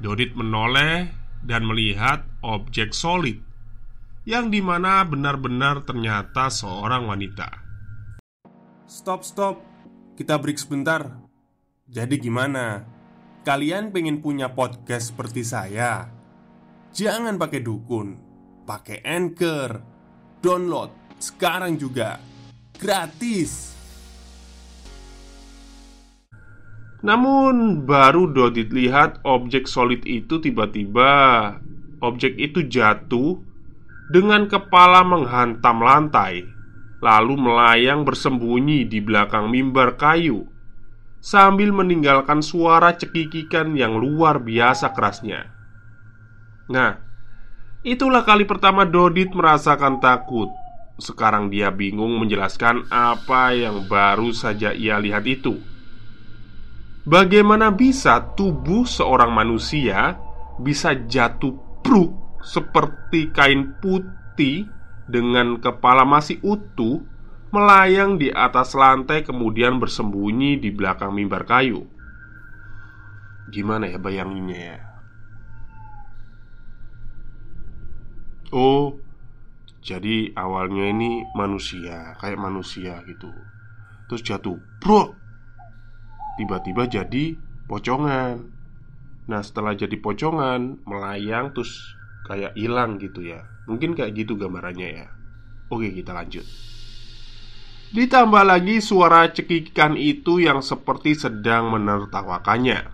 Dodit 0.00 0.32
menoleh 0.32 1.12
dan 1.44 1.68
melihat 1.68 2.24
objek 2.40 2.96
solid 2.96 3.44
Yang 4.24 4.58
di 4.58 4.60
mana 4.64 5.04
benar-benar 5.04 5.84
ternyata 5.84 6.48
seorang 6.48 7.06
wanita. 7.06 7.48
Stop, 8.88 9.22
stop. 9.22 9.62
Kita 10.16 10.40
break 10.40 10.56
sebentar. 10.56 11.12
Jadi 11.86 12.18
gimana? 12.18 12.82
Kalian 13.46 13.94
pengen 13.94 14.18
punya 14.18 14.50
podcast 14.50 15.14
seperti 15.14 15.46
saya? 15.46 16.10
Jangan 16.90 17.38
pakai 17.38 17.62
dukun, 17.62 18.18
pakai 18.66 19.06
anchor, 19.06 19.95
download 20.46 20.94
sekarang 21.18 21.74
juga, 21.74 22.22
gratis. 22.78 23.74
Namun 27.02 27.82
baru 27.82 28.30
Dodit 28.30 28.70
lihat 28.70 29.18
objek 29.26 29.68
solid 29.68 30.02
itu 30.08 30.40
tiba-tiba 30.40 31.54
Objek 32.00 32.34
itu 32.40 32.66
jatuh 32.66 33.36
Dengan 34.10 34.48
kepala 34.48 35.04
menghantam 35.04 35.84
lantai 35.84 36.48
Lalu 37.04 37.34
melayang 37.36 38.02
bersembunyi 38.02 38.88
di 38.88 39.04
belakang 39.04 39.52
mimbar 39.52 39.94
kayu 40.00 40.50
sambil 41.26 41.74
meninggalkan 41.74 42.38
suara 42.38 42.94
cekikikan 42.94 43.74
yang 43.74 43.98
luar 43.98 44.38
biasa 44.38 44.94
kerasnya. 44.94 45.50
Nah, 46.70 47.05
itulah 47.86 48.26
kali 48.26 48.42
pertama 48.42 48.82
Dodit 48.82 49.30
merasakan 49.30 50.02
takut 50.02 50.50
Sekarang 50.98 51.52
dia 51.52 51.70
bingung 51.70 52.18
menjelaskan 52.18 52.90
apa 52.90 53.52
yang 53.52 53.84
baru 53.84 54.32
saja 54.32 54.72
ia 54.72 54.96
lihat 54.96 55.28
itu. 55.28 55.60
Bagaimana 57.04 57.68
bisa 57.68 58.32
tubuh 58.32 58.88
seorang 58.88 59.28
manusia 59.28 60.16
bisa 60.56 60.96
jatuh 60.96 61.52
bruk 61.84 62.40
seperti 62.40 63.28
kain 63.30 63.76
putih 63.78 64.64
dengan 65.04 65.60
kepala 65.60 66.08
masih 66.08 66.40
utuh 66.42 67.04
melayang 67.54 68.18
di 68.18 68.32
atas 68.32 68.74
lantai 68.74 69.22
kemudian 69.22 69.78
bersembunyi 69.78 70.58
di 70.58 70.72
belakang 70.72 71.14
mimbar 71.14 71.46
kayu. 71.46 71.86
Gimana 73.52 73.86
ya 73.86 74.00
bayanginnya 74.02 74.58
ya? 74.58 74.85
Oh, 78.54 78.98
jadi 79.86 80.34
awalnya 80.34 80.90
ini 80.90 81.22
manusia, 81.38 82.18
kayak 82.18 82.42
manusia 82.42 83.02
gitu. 83.06 83.30
Terus 84.10 84.22
jatuh, 84.22 84.58
bro. 84.82 85.14
Tiba-tiba 86.38 86.90
jadi 86.90 87.38
pocongan. 87.70 88.50
Nah, 89.26 89.42
setelah 89.42 89.74
jadi 89.74 89.98
pocongan, 89.98 90.82
melayang 90.86 91.50
terus 91.54 91.74
kayak 92.26 92.54
hilang 92.58 92.98
gitu 92.98 93.22
ya. 93.22 93.46
Mungkin 93.66 93.94
kayak 93.94 94.14
gitu 94.14 94.34
gambarannya 94.38 94.88
ya. 94.90 95.06
Oke, 95.70 95.90
kita 95.90 96.14
lanjut. 96.14 96.46
Ditambah 97.94 98.42
lagi 98.42 98.82
suara 98.82 99.30
cekikan 99.30 99.94
itu 99.94 100.42
yang 100.42 100.62
seperti 100.62 101.14
sedang 101.14 101.70
menertawakannya. 101.70 102.90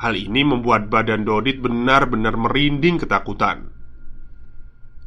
Hal 0.00 0.12
ini 0.16 0.44
membuat 0.44 0.88
badan 0.88 1.24
Dodit 1.24 1.60
benar-benar 1.60 2.36
merinding 2.36 3.00
ketakutan. 3.00 3.75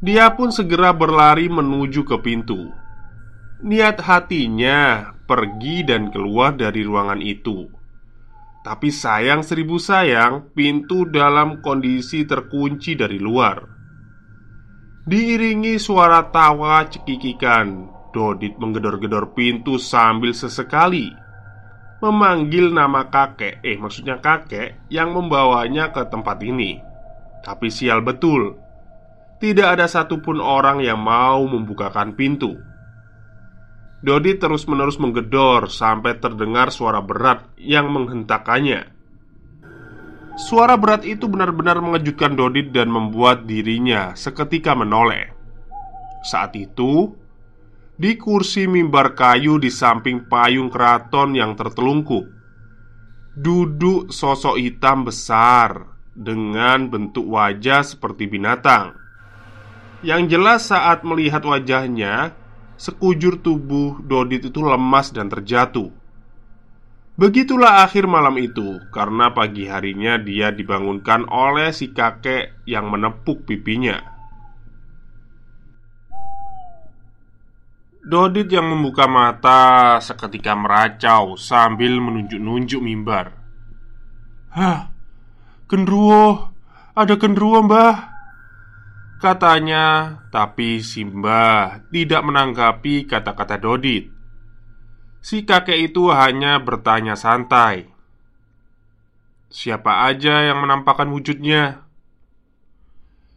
Dia 0.00 0.32
pun 0.32 0.48
segera 0.48 0.96
berlari 0.96 1.52
menuju 1.52 2.08
ke 2.08 2.16
pintu. 2.24 2.72
Niat 3.60 4.00
hatinya 4.00 5.12
pergi 5.28 5.84
dan 5.84 6.08
keluar 6.08 6.56
dari 6.56 6.80
ruangan 6.80 7.20
itu. 7.20 7.68
Tapi 8.64 8.88
sayang 8.88 9.44
seribu 9.44 9.76
sayang, 9.76 10.52
pintu 10.56 11.08
dalam 11.08 11.60
kondisi 11.60 12.24
terkunci 12.24 12.96
dari 12.96 13.20
luar. 13.20 13.60
Diiringi 15.04 15.80
suara 15.80 16.28
tawa 16.28 16.84
cekikikan, 16.88 17.88
Dodit 18.10 18.58
menggedor-gedor 18.58 19.32
pintu 19.36 19.78
sambil 19.78 20.34
sesekali 20.34 21.12
memanggil 22.00 22.72
nama 22.72 23.12
kakek, 23.12 23.60
eh 23.60 23.76
maksudnya 23.76 24.24
kakek 24.24 24.88
yang 24.88 25.12
membawanya 25.12 25.92
ke 25.92 26.00
tempat 26.08 26.40
ini. 26.40 26.80
Tapi 27.44 27.68
sial 27.68 28.00
betul, 28.00 28.56
tidak 29.40 29.80
ada 29.80 29.88
satupun 29.88 30.36
orang 30.38 30.84
yang 30.84 31.00
mau 31.00 31.42
membukakan 31.48 32.12
pintu. 32.12 32.60
Dodi 34.00 34.36
terus-menerus 34.36 35.00
menggedor 35.00 35.72
sampai 35.72 36.20
terdengar 36.20 36.72
suara 36.72 37.00
berat 37.00 37.48
yang 37.56 37.88
menghentakkannya. 37.92 39.00
Suara 40.40 40.76
berat 40.80 41.04
itu 41.04 41.28
benar-benar 41.28 41.84
mengejutkan 41.84 42.32
Dodit 42.32 42.72
dan 42.72 42.88
membuat 42.88 43.44
dirinya 43.44 44.16
seketika 44.16 44.72
menoleh. 44.72 45.32
Saat 46.24 46.56
itu, 46.56 47.12
di 48.00 48.16
kursi 48.16 48.64
mimbar 48.64 49.12
kayu 49.12 49.60
di 49.60 49.68
samping 49.68 50.24
payung 50.28 50.72
keraton 50.72 51.36
yang 51.36 51.52
tertelungkup, 51.52 52.24
duduk 53.36 54.08
sosok 54.08 54.56
hitam 54.56 55.04
besar 55.04 55.96
dengan 56.16 56.88
bentuk 56.88 57.28
wajah 57.28 57.84
seperti 57.84 58.24
binatang. 58.28 58.99
Yang 60.00 60.32
jelas 60.32 60.60
saat 60.72 61.04
melihat 61.04 61.44
wajahnya 61.44 62.32
Sekujur 62.80 63.44
tubuh 63.44 64.00
Dodit 64.00 64.48
itu 64.48 64.64
lemas 64.64 65.12
dan 65.12 65.28
terjatuh. 65.28 65.92
Begitulah 67.20 67.84
akhir 67.84 68.08
malam 68.08 68.40
itu 68.40 68.80
Karena 68.88 69.28
pagi 69.36 69.68
harinya 69.68 70.16
dia 70.16 70.48
dibangunkan 70.48 71.28
oleh 71.28 71.68
si 71.76 71.92
kakek 71.92 72.64
yang 72.64 72.88
menepuk 72.88 73.44
pipinya. 73.44 74.00
Dodit 78.00 78.48
yang 78.48 78.72
membuka 78.72 79.04
mata 79.04 80.00
seketika 80.00 80.56
meracau 80.56 81.36
sambil 81.36 82.00
menunjuk-nunjuk 82.00 82.80
mimbar. 82.80 83.36
Hah, 84.56 84.88
genruwo, 85.68 86.48
ada 86.96 87.14
genruwo 87.20 87.60
mbah 87.60 88.19
Katanya, 89.20 90.16
tapi 90.32 90.80
Simba 90.80 91.76
tidak 91.92 92.24
menanggapi 92.24 93.04
kata-kata 93.04 93.60
Dodit. 93.60 94.08
Si 95.20 95.44
kakek 95.44 95.92
itu 95.92 96.08
hanya 96.08 96.56
bertanya 96.56 97.12
santai, 97.20 97.84
"Siapa 99.52 100.08
aja 100.08 100.48
yang 100.48 100.64
menampakkan 100.64 101.12
wujudnya?" 101.12 101.84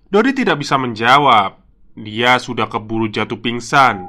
Dodit 0.08 0.40
tidak 0.40 0.64
bisa 0.64 0.80
menjawab. 0.80 1.60
Dia 2.00 2.40
sudah 2.40 2.72
keburu 2.72 3.12
jatuh 3.12 3.44
pingsan 3.44 4.08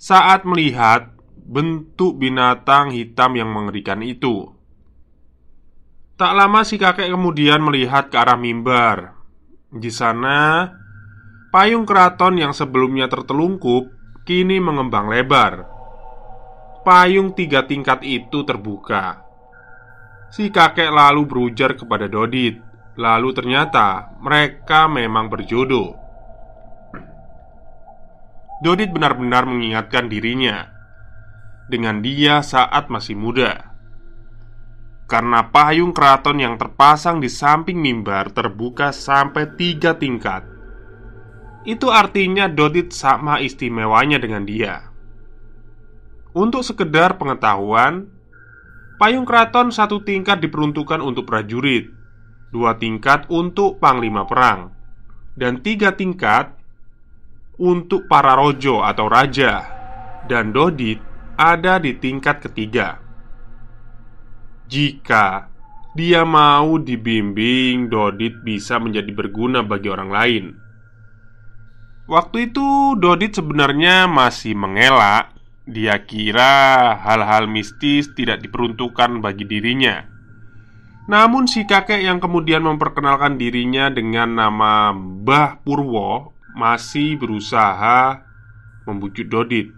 saat 0.00 0.48
melihat 0.48 1.12
bentuk 1.44 2.16
binatang 2.16 2.88
hitam 2.88 3.36
yang 3.36 3.52
mengerikan 3.52 4.00
itu. 4.00 4.48
Tak 6.16 6.32
lama 6.32 6.64
si 6.64 6.80
kakek 6.80 7.12
kemudian 7.12 7.60
melihat 7.60 8.08
ke 8.08 8.16
arah 8.16 8.40
mimbar. 8.40 9.12
Di 9.68 9.92
sana 9.92 10.72
Payung 11.56 11.88
keraton 11.88 12.36
yang 12.36 12.52
sebelumnya 12.52 13.08
tertelungkup 13.08 13.88
kini 14.28 14.60
mengembang 14.60 15.08
lebar. 15.08 15.64
Payung 16.84 17.32
tiga 17.32 17.64
tingkat 17.64 18.04
itu 18.04 18.44
terbuka. 18.44 19.24
Si 20.28 20.52
kakek 20.52 20.92
lalu 20.92 21.24
berujar 21.24 21.72
kepada 21.72 22.12
Dodit. 22.12 22.60
Lalu 23.00 23.32
ternyata 23.32 24.12
mereka 24.20 24.84
memang 24.84 25.32
berjodoh. 25.32 25.96
Dodit 28.60 28.92
benar-benar 28.92 29.48
mengingatkan 29.48 30.12
dirinya 30.12 30.68
dengan 31.72 32.04
dia 32.04 32.44
saat 32.44 32.92
masih 32.92 33.16
muda. 33.16 33.72
Karena 35.08 35.48
payung 35.48 35.96
keraton 35.96 36.36
yang 36.36 36.60
terpasang 36.60 37.16
di 37.16 37.32
samping 37.32 37.80
mimbar 37.80 38.28
terbuka 38.36 38.92
sampai 38.92 39.56
tiga 39.56 39.96
tingkat 39.96 40.55
itu 41.66 41.90
artinya 41.90 42.46
Dodit 42.46 42.94
sama 42.94 43.42
istimewanya 43.42 44.22
dengan 44.22 44.46
dia. 44.46 44.88
Untuk 46.36 46.62
sekedar 46.62 47.16
pengetahuan 47.16 48.12
Payung 48.96 49.24
keraton 49.24 49.72
satu 49.72 50.04
tingkat 50.04 50.40
diperuntukkan 50.44 51.00
untuk 51.00 51.24
prajurit 51.24 51.88
Dua 52.52 52.76
tingkat 52.76 53.24
untuk 53.32 53.80
panglima 53.80 54.28
perang 54.28 54.68
Dan 55.32 55.64
tiga 55.64 55.96
tingkat 55.96 56.52
Untuk 57.56 58.04
para 58.04 58.36
rojo 58.36 58.84
atau 58.84 59.08
raja 59.08 59.64
Dan 60.28 60.52
Dodit 60.52 61.00
ada 61.36 61.76
di 61.76 61.92
tingkat 62.00 62.40
ketiga. 62.48 62.96
Jika 64.66 65.52
dia 65.92 66.24
mau 66.24 66.80
dibimbing, 66.80 67.92
Dodit 67.92 68.40
bisa 68.40 68.80
menjadi 68.80 69.12
berguna 69.12 69.60
bagi 69.60 69.88
orang 69.92 70.10
lain 70.10 70.65
Waktu 72.06 72.54
itu 72.54 72.94
Dodit 73.02 73.34
sebenarnya 73.34 74.06
masih 74.06 74.54
mengelak. 74.54 75.34
Dia 75.66 75.98
kira 76.06 76.94
hal-hal 77.02 77.50
mistis 77.50 78.14
tidak 78.14 78.38
diperuntukkan 78.46 79.18
bagi 79.18 79.42
dirinya. 79.42 80.06
Namun 81.10 81.50
si 81.50 81.66
kakek 81.66 82.06
yang 82.06 82.22
kemudian 82.22 82.62
memperkenalkan 82.62 83.34
dirinya 83.34 83.90
dengan 83.90 84.38
nama 84.38 84.94
Mbah 84.94 85.62
Purwo 85.66 86.34
Masih 86.54 87.18
berusaha 87.18 88.22
membujuk 88.86 89.26
Dodit. 89.26 89.74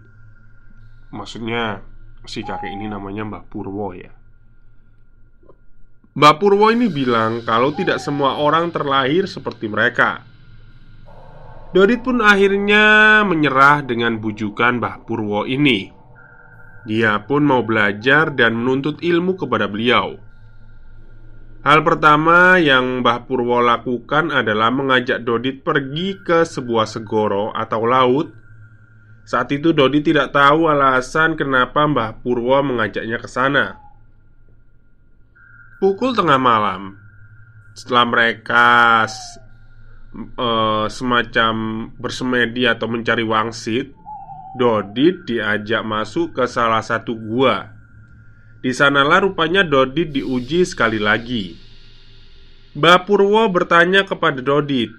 Maksudnya 1.09 1.81
si 2.29 2.45
kakek 2.45 2.69
ini 2.69 2.85
namanya 2.85 3.25
Mbah 3.25 3.43
Purwo 3.49 3.97
ya. 3.97 4.13
Mbah 6.13 6.37
Purwo 6.37 6.69
ini 6.69 6.93
bilang 6.93 7.41
kalau 7.41 7.73
tidak 7.73 7.97
semua 7.97 8.37
orang 8.37 8.69
terlahir 8.69 9.25
seperti 9.25 9.65
mereka 9.65 10.28
Dodit 11.69 12.01
pun 12.01 12.17
akhirnya 12.17 13.21
menyerah 13.21 13.85
dengan 13.85 14.17
bujukan 14.17 14.81
Mbah 14.81 15.05
Purwo 15.05 15.45
ini. 15.45 15.93
Dia 16.89 17.21
pun 17.29 17.45
mau 17.45 17.61
belajar 17.61 18.33
dan 18.33 18.57
menuntut 18.57 18.97
ilmu 19.05 19.37
kepada 19.37 19.69
beliau. 19.69 20.17
Hal 21.61 21.85
pertama 21.85 22.57
yang 22.57 23.05
Mbah 23.05 23.29
Purwo 23.29 23.61
lakukan 23.61 24.33
adalah 24.33 24.73
mengajak 24.73 25.21
Dodit 25.21 25.61
pergi 25.61 26.17
ke 26.25 26.41
sebuah 26.41 26.89
segoro 26.89 27.53
atau 27.53 27.85
laut. 27.85 28.33
Saat 29.29 29.53
itu 29.53 29.69
Dodit 29.69 30.09
tidak 30.09 30.33
tahu 30.33 30.73
alasan 30.73 31.37
kenapa 31.37 31.85
Mbah 31.85 32.25
Purwo 32.25 32.65
mengajaknya 32.65 33.21
ke 33.21 33.29
sana. 33.29 33.77
Pukul 35.77 36.17
tengah 36.17 36.41
malam, 36.41 36.97
setelah 37.77 38.09
mereka 38.09 39.05
eh, 40.15 40.85
semacam 40.89 41.53
bersemedi 41.97 42.65
atau 42.65 42.89
mencari 42.89 43.25
wangsit, 43.25 43.93
Dodit 44.57 45.29
diajak 45.29 45.85
masuk 45.85 46.33
ke 46.33 46.49
salah 46.49 46.81
satu 46.81 47.13
gua. 47.13 47.69
Di 48.59 48.73
sanalah 48.73 49.21
rupanya 49.21 49.61
Dodit 49.61 50.09
diuji 50.09 50.65
sekali 50.65 50.97
lagi. 50.97 51.53
Mbah 52.73 53.05
Purwo 53.05 53.45
bertanya 53.53 54.03
kepada 54.09 54.41
Dodit, 54.41 54.89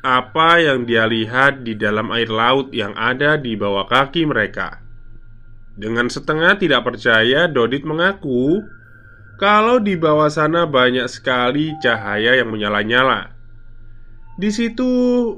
apa 0.00 0.62
yang 0.62 0.88
dia 0.88 1.04
lihat 1.04 1.66
di 1.66 1.76
dalam 1.76 2.08
air 2.14 2.30
laut 2.30 2.72
yang 2.72 2.96
ada 2.96 3.36
di 3.36 3.58
bawah 3.58 3.84
kaki 3.90 4.24
mereka. 4.24 4.80
Dengan 5.76 6.08
setengah 6.08 6.56
tidak 6.56 6.86
percaya, 6.86 7.50
Dodit 7.50 7.84
mengaku 7.84 8.62
kalau 9.40 9.80
di 9.80 9.96
bawah 9.96 10.28
sana 10.28 10.68
banyak 10.68 11.08
sekali 11.08 11.72
cahaya 11.80 12.36
yang 12.36 12.52
menyala-nyala. 12.52 13.39
Di 14.40 14.48
situ 14.48 14.88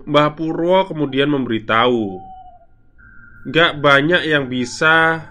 Mbah 0.06 0.38
Purwo 0.38 0.86
kemudian 0.86 1.26
memberitahu 1.26 2.22
Gak 3.50 3.82
banyak 3.82 4.30
yang 4.30 4.46
bisa 4.46 5.26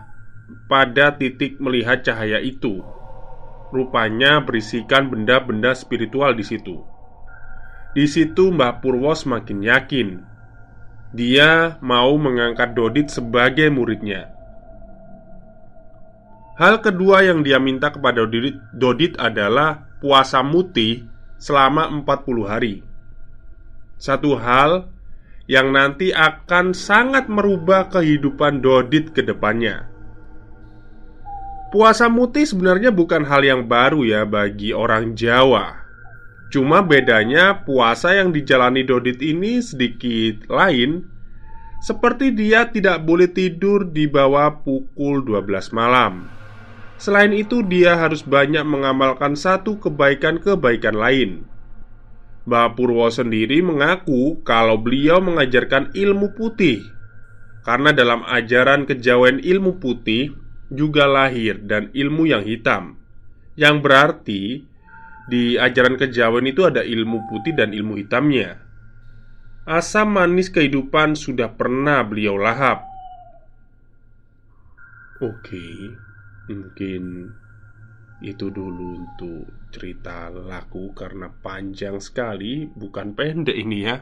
pada 0.67 1.15
titik 1.15 1.55
melihat 1.63 2.03
cahaya 2.03 2.43
itu. 2.43 2.83
Rupanya 3.71 4.43
berisikan 4.43 5.07
benda-benda 5.07 5.71
spiritual 5.71 6.35
di 6.35 6.43
situ. 6.43 6.83
Di 7.95 8.11
situ 8.11 8.51
Mbah 8.51 8.83
Purwo 8.83 9.15
semakin 9.15 9.63
yakin. 9.63 10.19
Dia 11.15 11.79
mau 11.79 12.11
mengangkat 12.19 12.75
Dodit 12.75 13.07
sebagai 13.07 13.71
muridnya. 13.71 14.35
Hal 16.59 16.83
kedua 16.83 17.23
yang 17.23 17.39
dia 17.39 17.55
minta 17.55 17.87
kepada 17.87 18.27
Dodit, 18.75 19.15
adalah 19.15 19.87
puasa 20.03 20.43
muti 20.43 21.07
selama 21.39 21.87
40 21.87 22.51
hari 22.51 22.90
Satu 24.01 24.33
hal 24.33 24.89
yang 25.45 25.69
nanti 25.69 26.09
akan 26.09 26.73
sangat 26.73 27.29
merubah 27.29 27.85
kehidupan 27.93 28.57
Dodit 28.65 29.13
ke 29.13 29.21
depannya. 29.21 29.85
Puasa 31.69 32.09
muti 32.09 32.49
sebenarnya 32.49 32.89
bukan 32.89 33.21
hal 33.29 33.45
yang 33.45 33.69
baru 33.69 34.01
ya 34.01 34.21
bagi 34.25 34.73
orang 34.73 35.13
Jawa. 35.13 35.85
Cuma 36.49 36.81
bedanya 36.81 37.61
puasa 37.61 38.17
yang 38.17 38.33
dijalani 38.33 38.81
Dodit 38.81 39.21
ini 39.21 39.61
sedikit 39.61 40.49
lain. 40.49 41.05
Seperti 41.85 42.33
dia 42.33 42.73
tidak 42.73 43.05
boleh 43.05 43.29
tidur 43.29 43.85
di 43.85 44.09
bawah 44.09 44.65
pukul 44.65 45.21
12 45.23 45.77
malam. 45.77 46.25
Selain 46.97 47.33
itu, 47.33 47.65
dia 47.65 47.97
harus 47.97 48.21
banyak 48.21 48.61
mengamalkan 48.61 49.33
satu 49.33 49.81
kebaikan-kebaikan 49.81 50.93
lain. 50.93 51.49
Mbah 52.51 52.75
Purwo 52.75 53.07
sendiri 53.07 53.63
mengaku 53.63 54.43
kalau 54.43 54.75
beliau 54.75 55.23
mengajarkan 55.23 55.95
ilmu 55.95 56.35
putih. 56.35 56.83
Karena 57.63 57.95
dalam 57.95 58.27
ajaran 58.27 58.83
kejawen 58.83 59.39
ilmu 59.39 59.79
putih 59.79 60.35
juga 60.67 61.07
lahir 61.07 61.63
dan 61.63 61.87
ilmu 61.95 62.27
yang 62.27 62.43
hitam. 62.43 62.99
Yang 63.55 63.75
berarti 63.79 64.41
di 65.31 65.55
ajaran 65.55 65.95
kejawen 65.95 66.43
itu 66.43 66.67
ada 66.67 66.83
ilmu 66.83 67.23
putih 67.31 67.55
dan 67.55 67.71
ilmu 67.71 67.95
hitamnya. 67.95 68.59
Asam 69.63 70.11
manis 70.11 70.51
kehidupan 70.51 71.15
sudah 71.15 71.55
pernah 71.55 72.03
beliau 72.03 72.35
lahap. 72.35 72.83
Oke 75.23 75.95
Mungkin 76.51 77.31
itu 78.19 78.45
dulu 78.51 78.99
untuk 78.99 79.60
cerita 79.71 80.27
laku 80.29 80.91
karena 80.91 81.31
panjang 81.31 81.97
sekali, 82.03 82.67
bukan 82.67 83.15
pendek 83.15 83.55
ini 83.55 83.79
ya. 83.87 83.97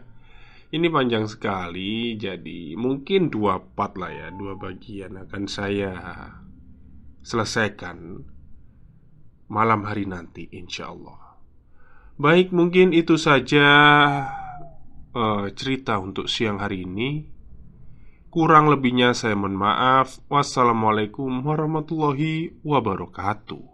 Ini 0.70 0.86
panjang 0.90 1.26
sekali, 1.26 2.14
jadi 2.18 2.78
mungkin 2.78 3.34
dua 3.34 3.58
part 3.62 3.98
lah 3.98 4.14
ya, 4.14 4.28
dua 4.34 4.54
bagian 4.54 5.18
akan 5.18 5.44
saya 5.50 5.94
selesaikan 7.26 8.26
malam 9.50 9.86
hari 9.86 10.06
nanti, 10.06 10.46
insya 10.54 10.94
Allah. 10.94 11.42
Baik, 12.20 12.54
mungkin 12.54 12.94
itu 12.94 13.18
saja 13.18 13.66
uh, 15.16 15.46
cerita 15.56 15.98
untuk 15.98 16.30
siang 16.30 16.60
hari 16.60 16.84
ini. 16.86 17.26
Kurang 18.30 18.70
lebihnya 18.70 19.18
saya 19.18 19.34
mohon 19.34 19.58
maaf. 19.58 20.22
Wassalamualaikum 20.30 21.42
warahmatullahi 21.42 22.62
wabarakatuh. 22.62 23.69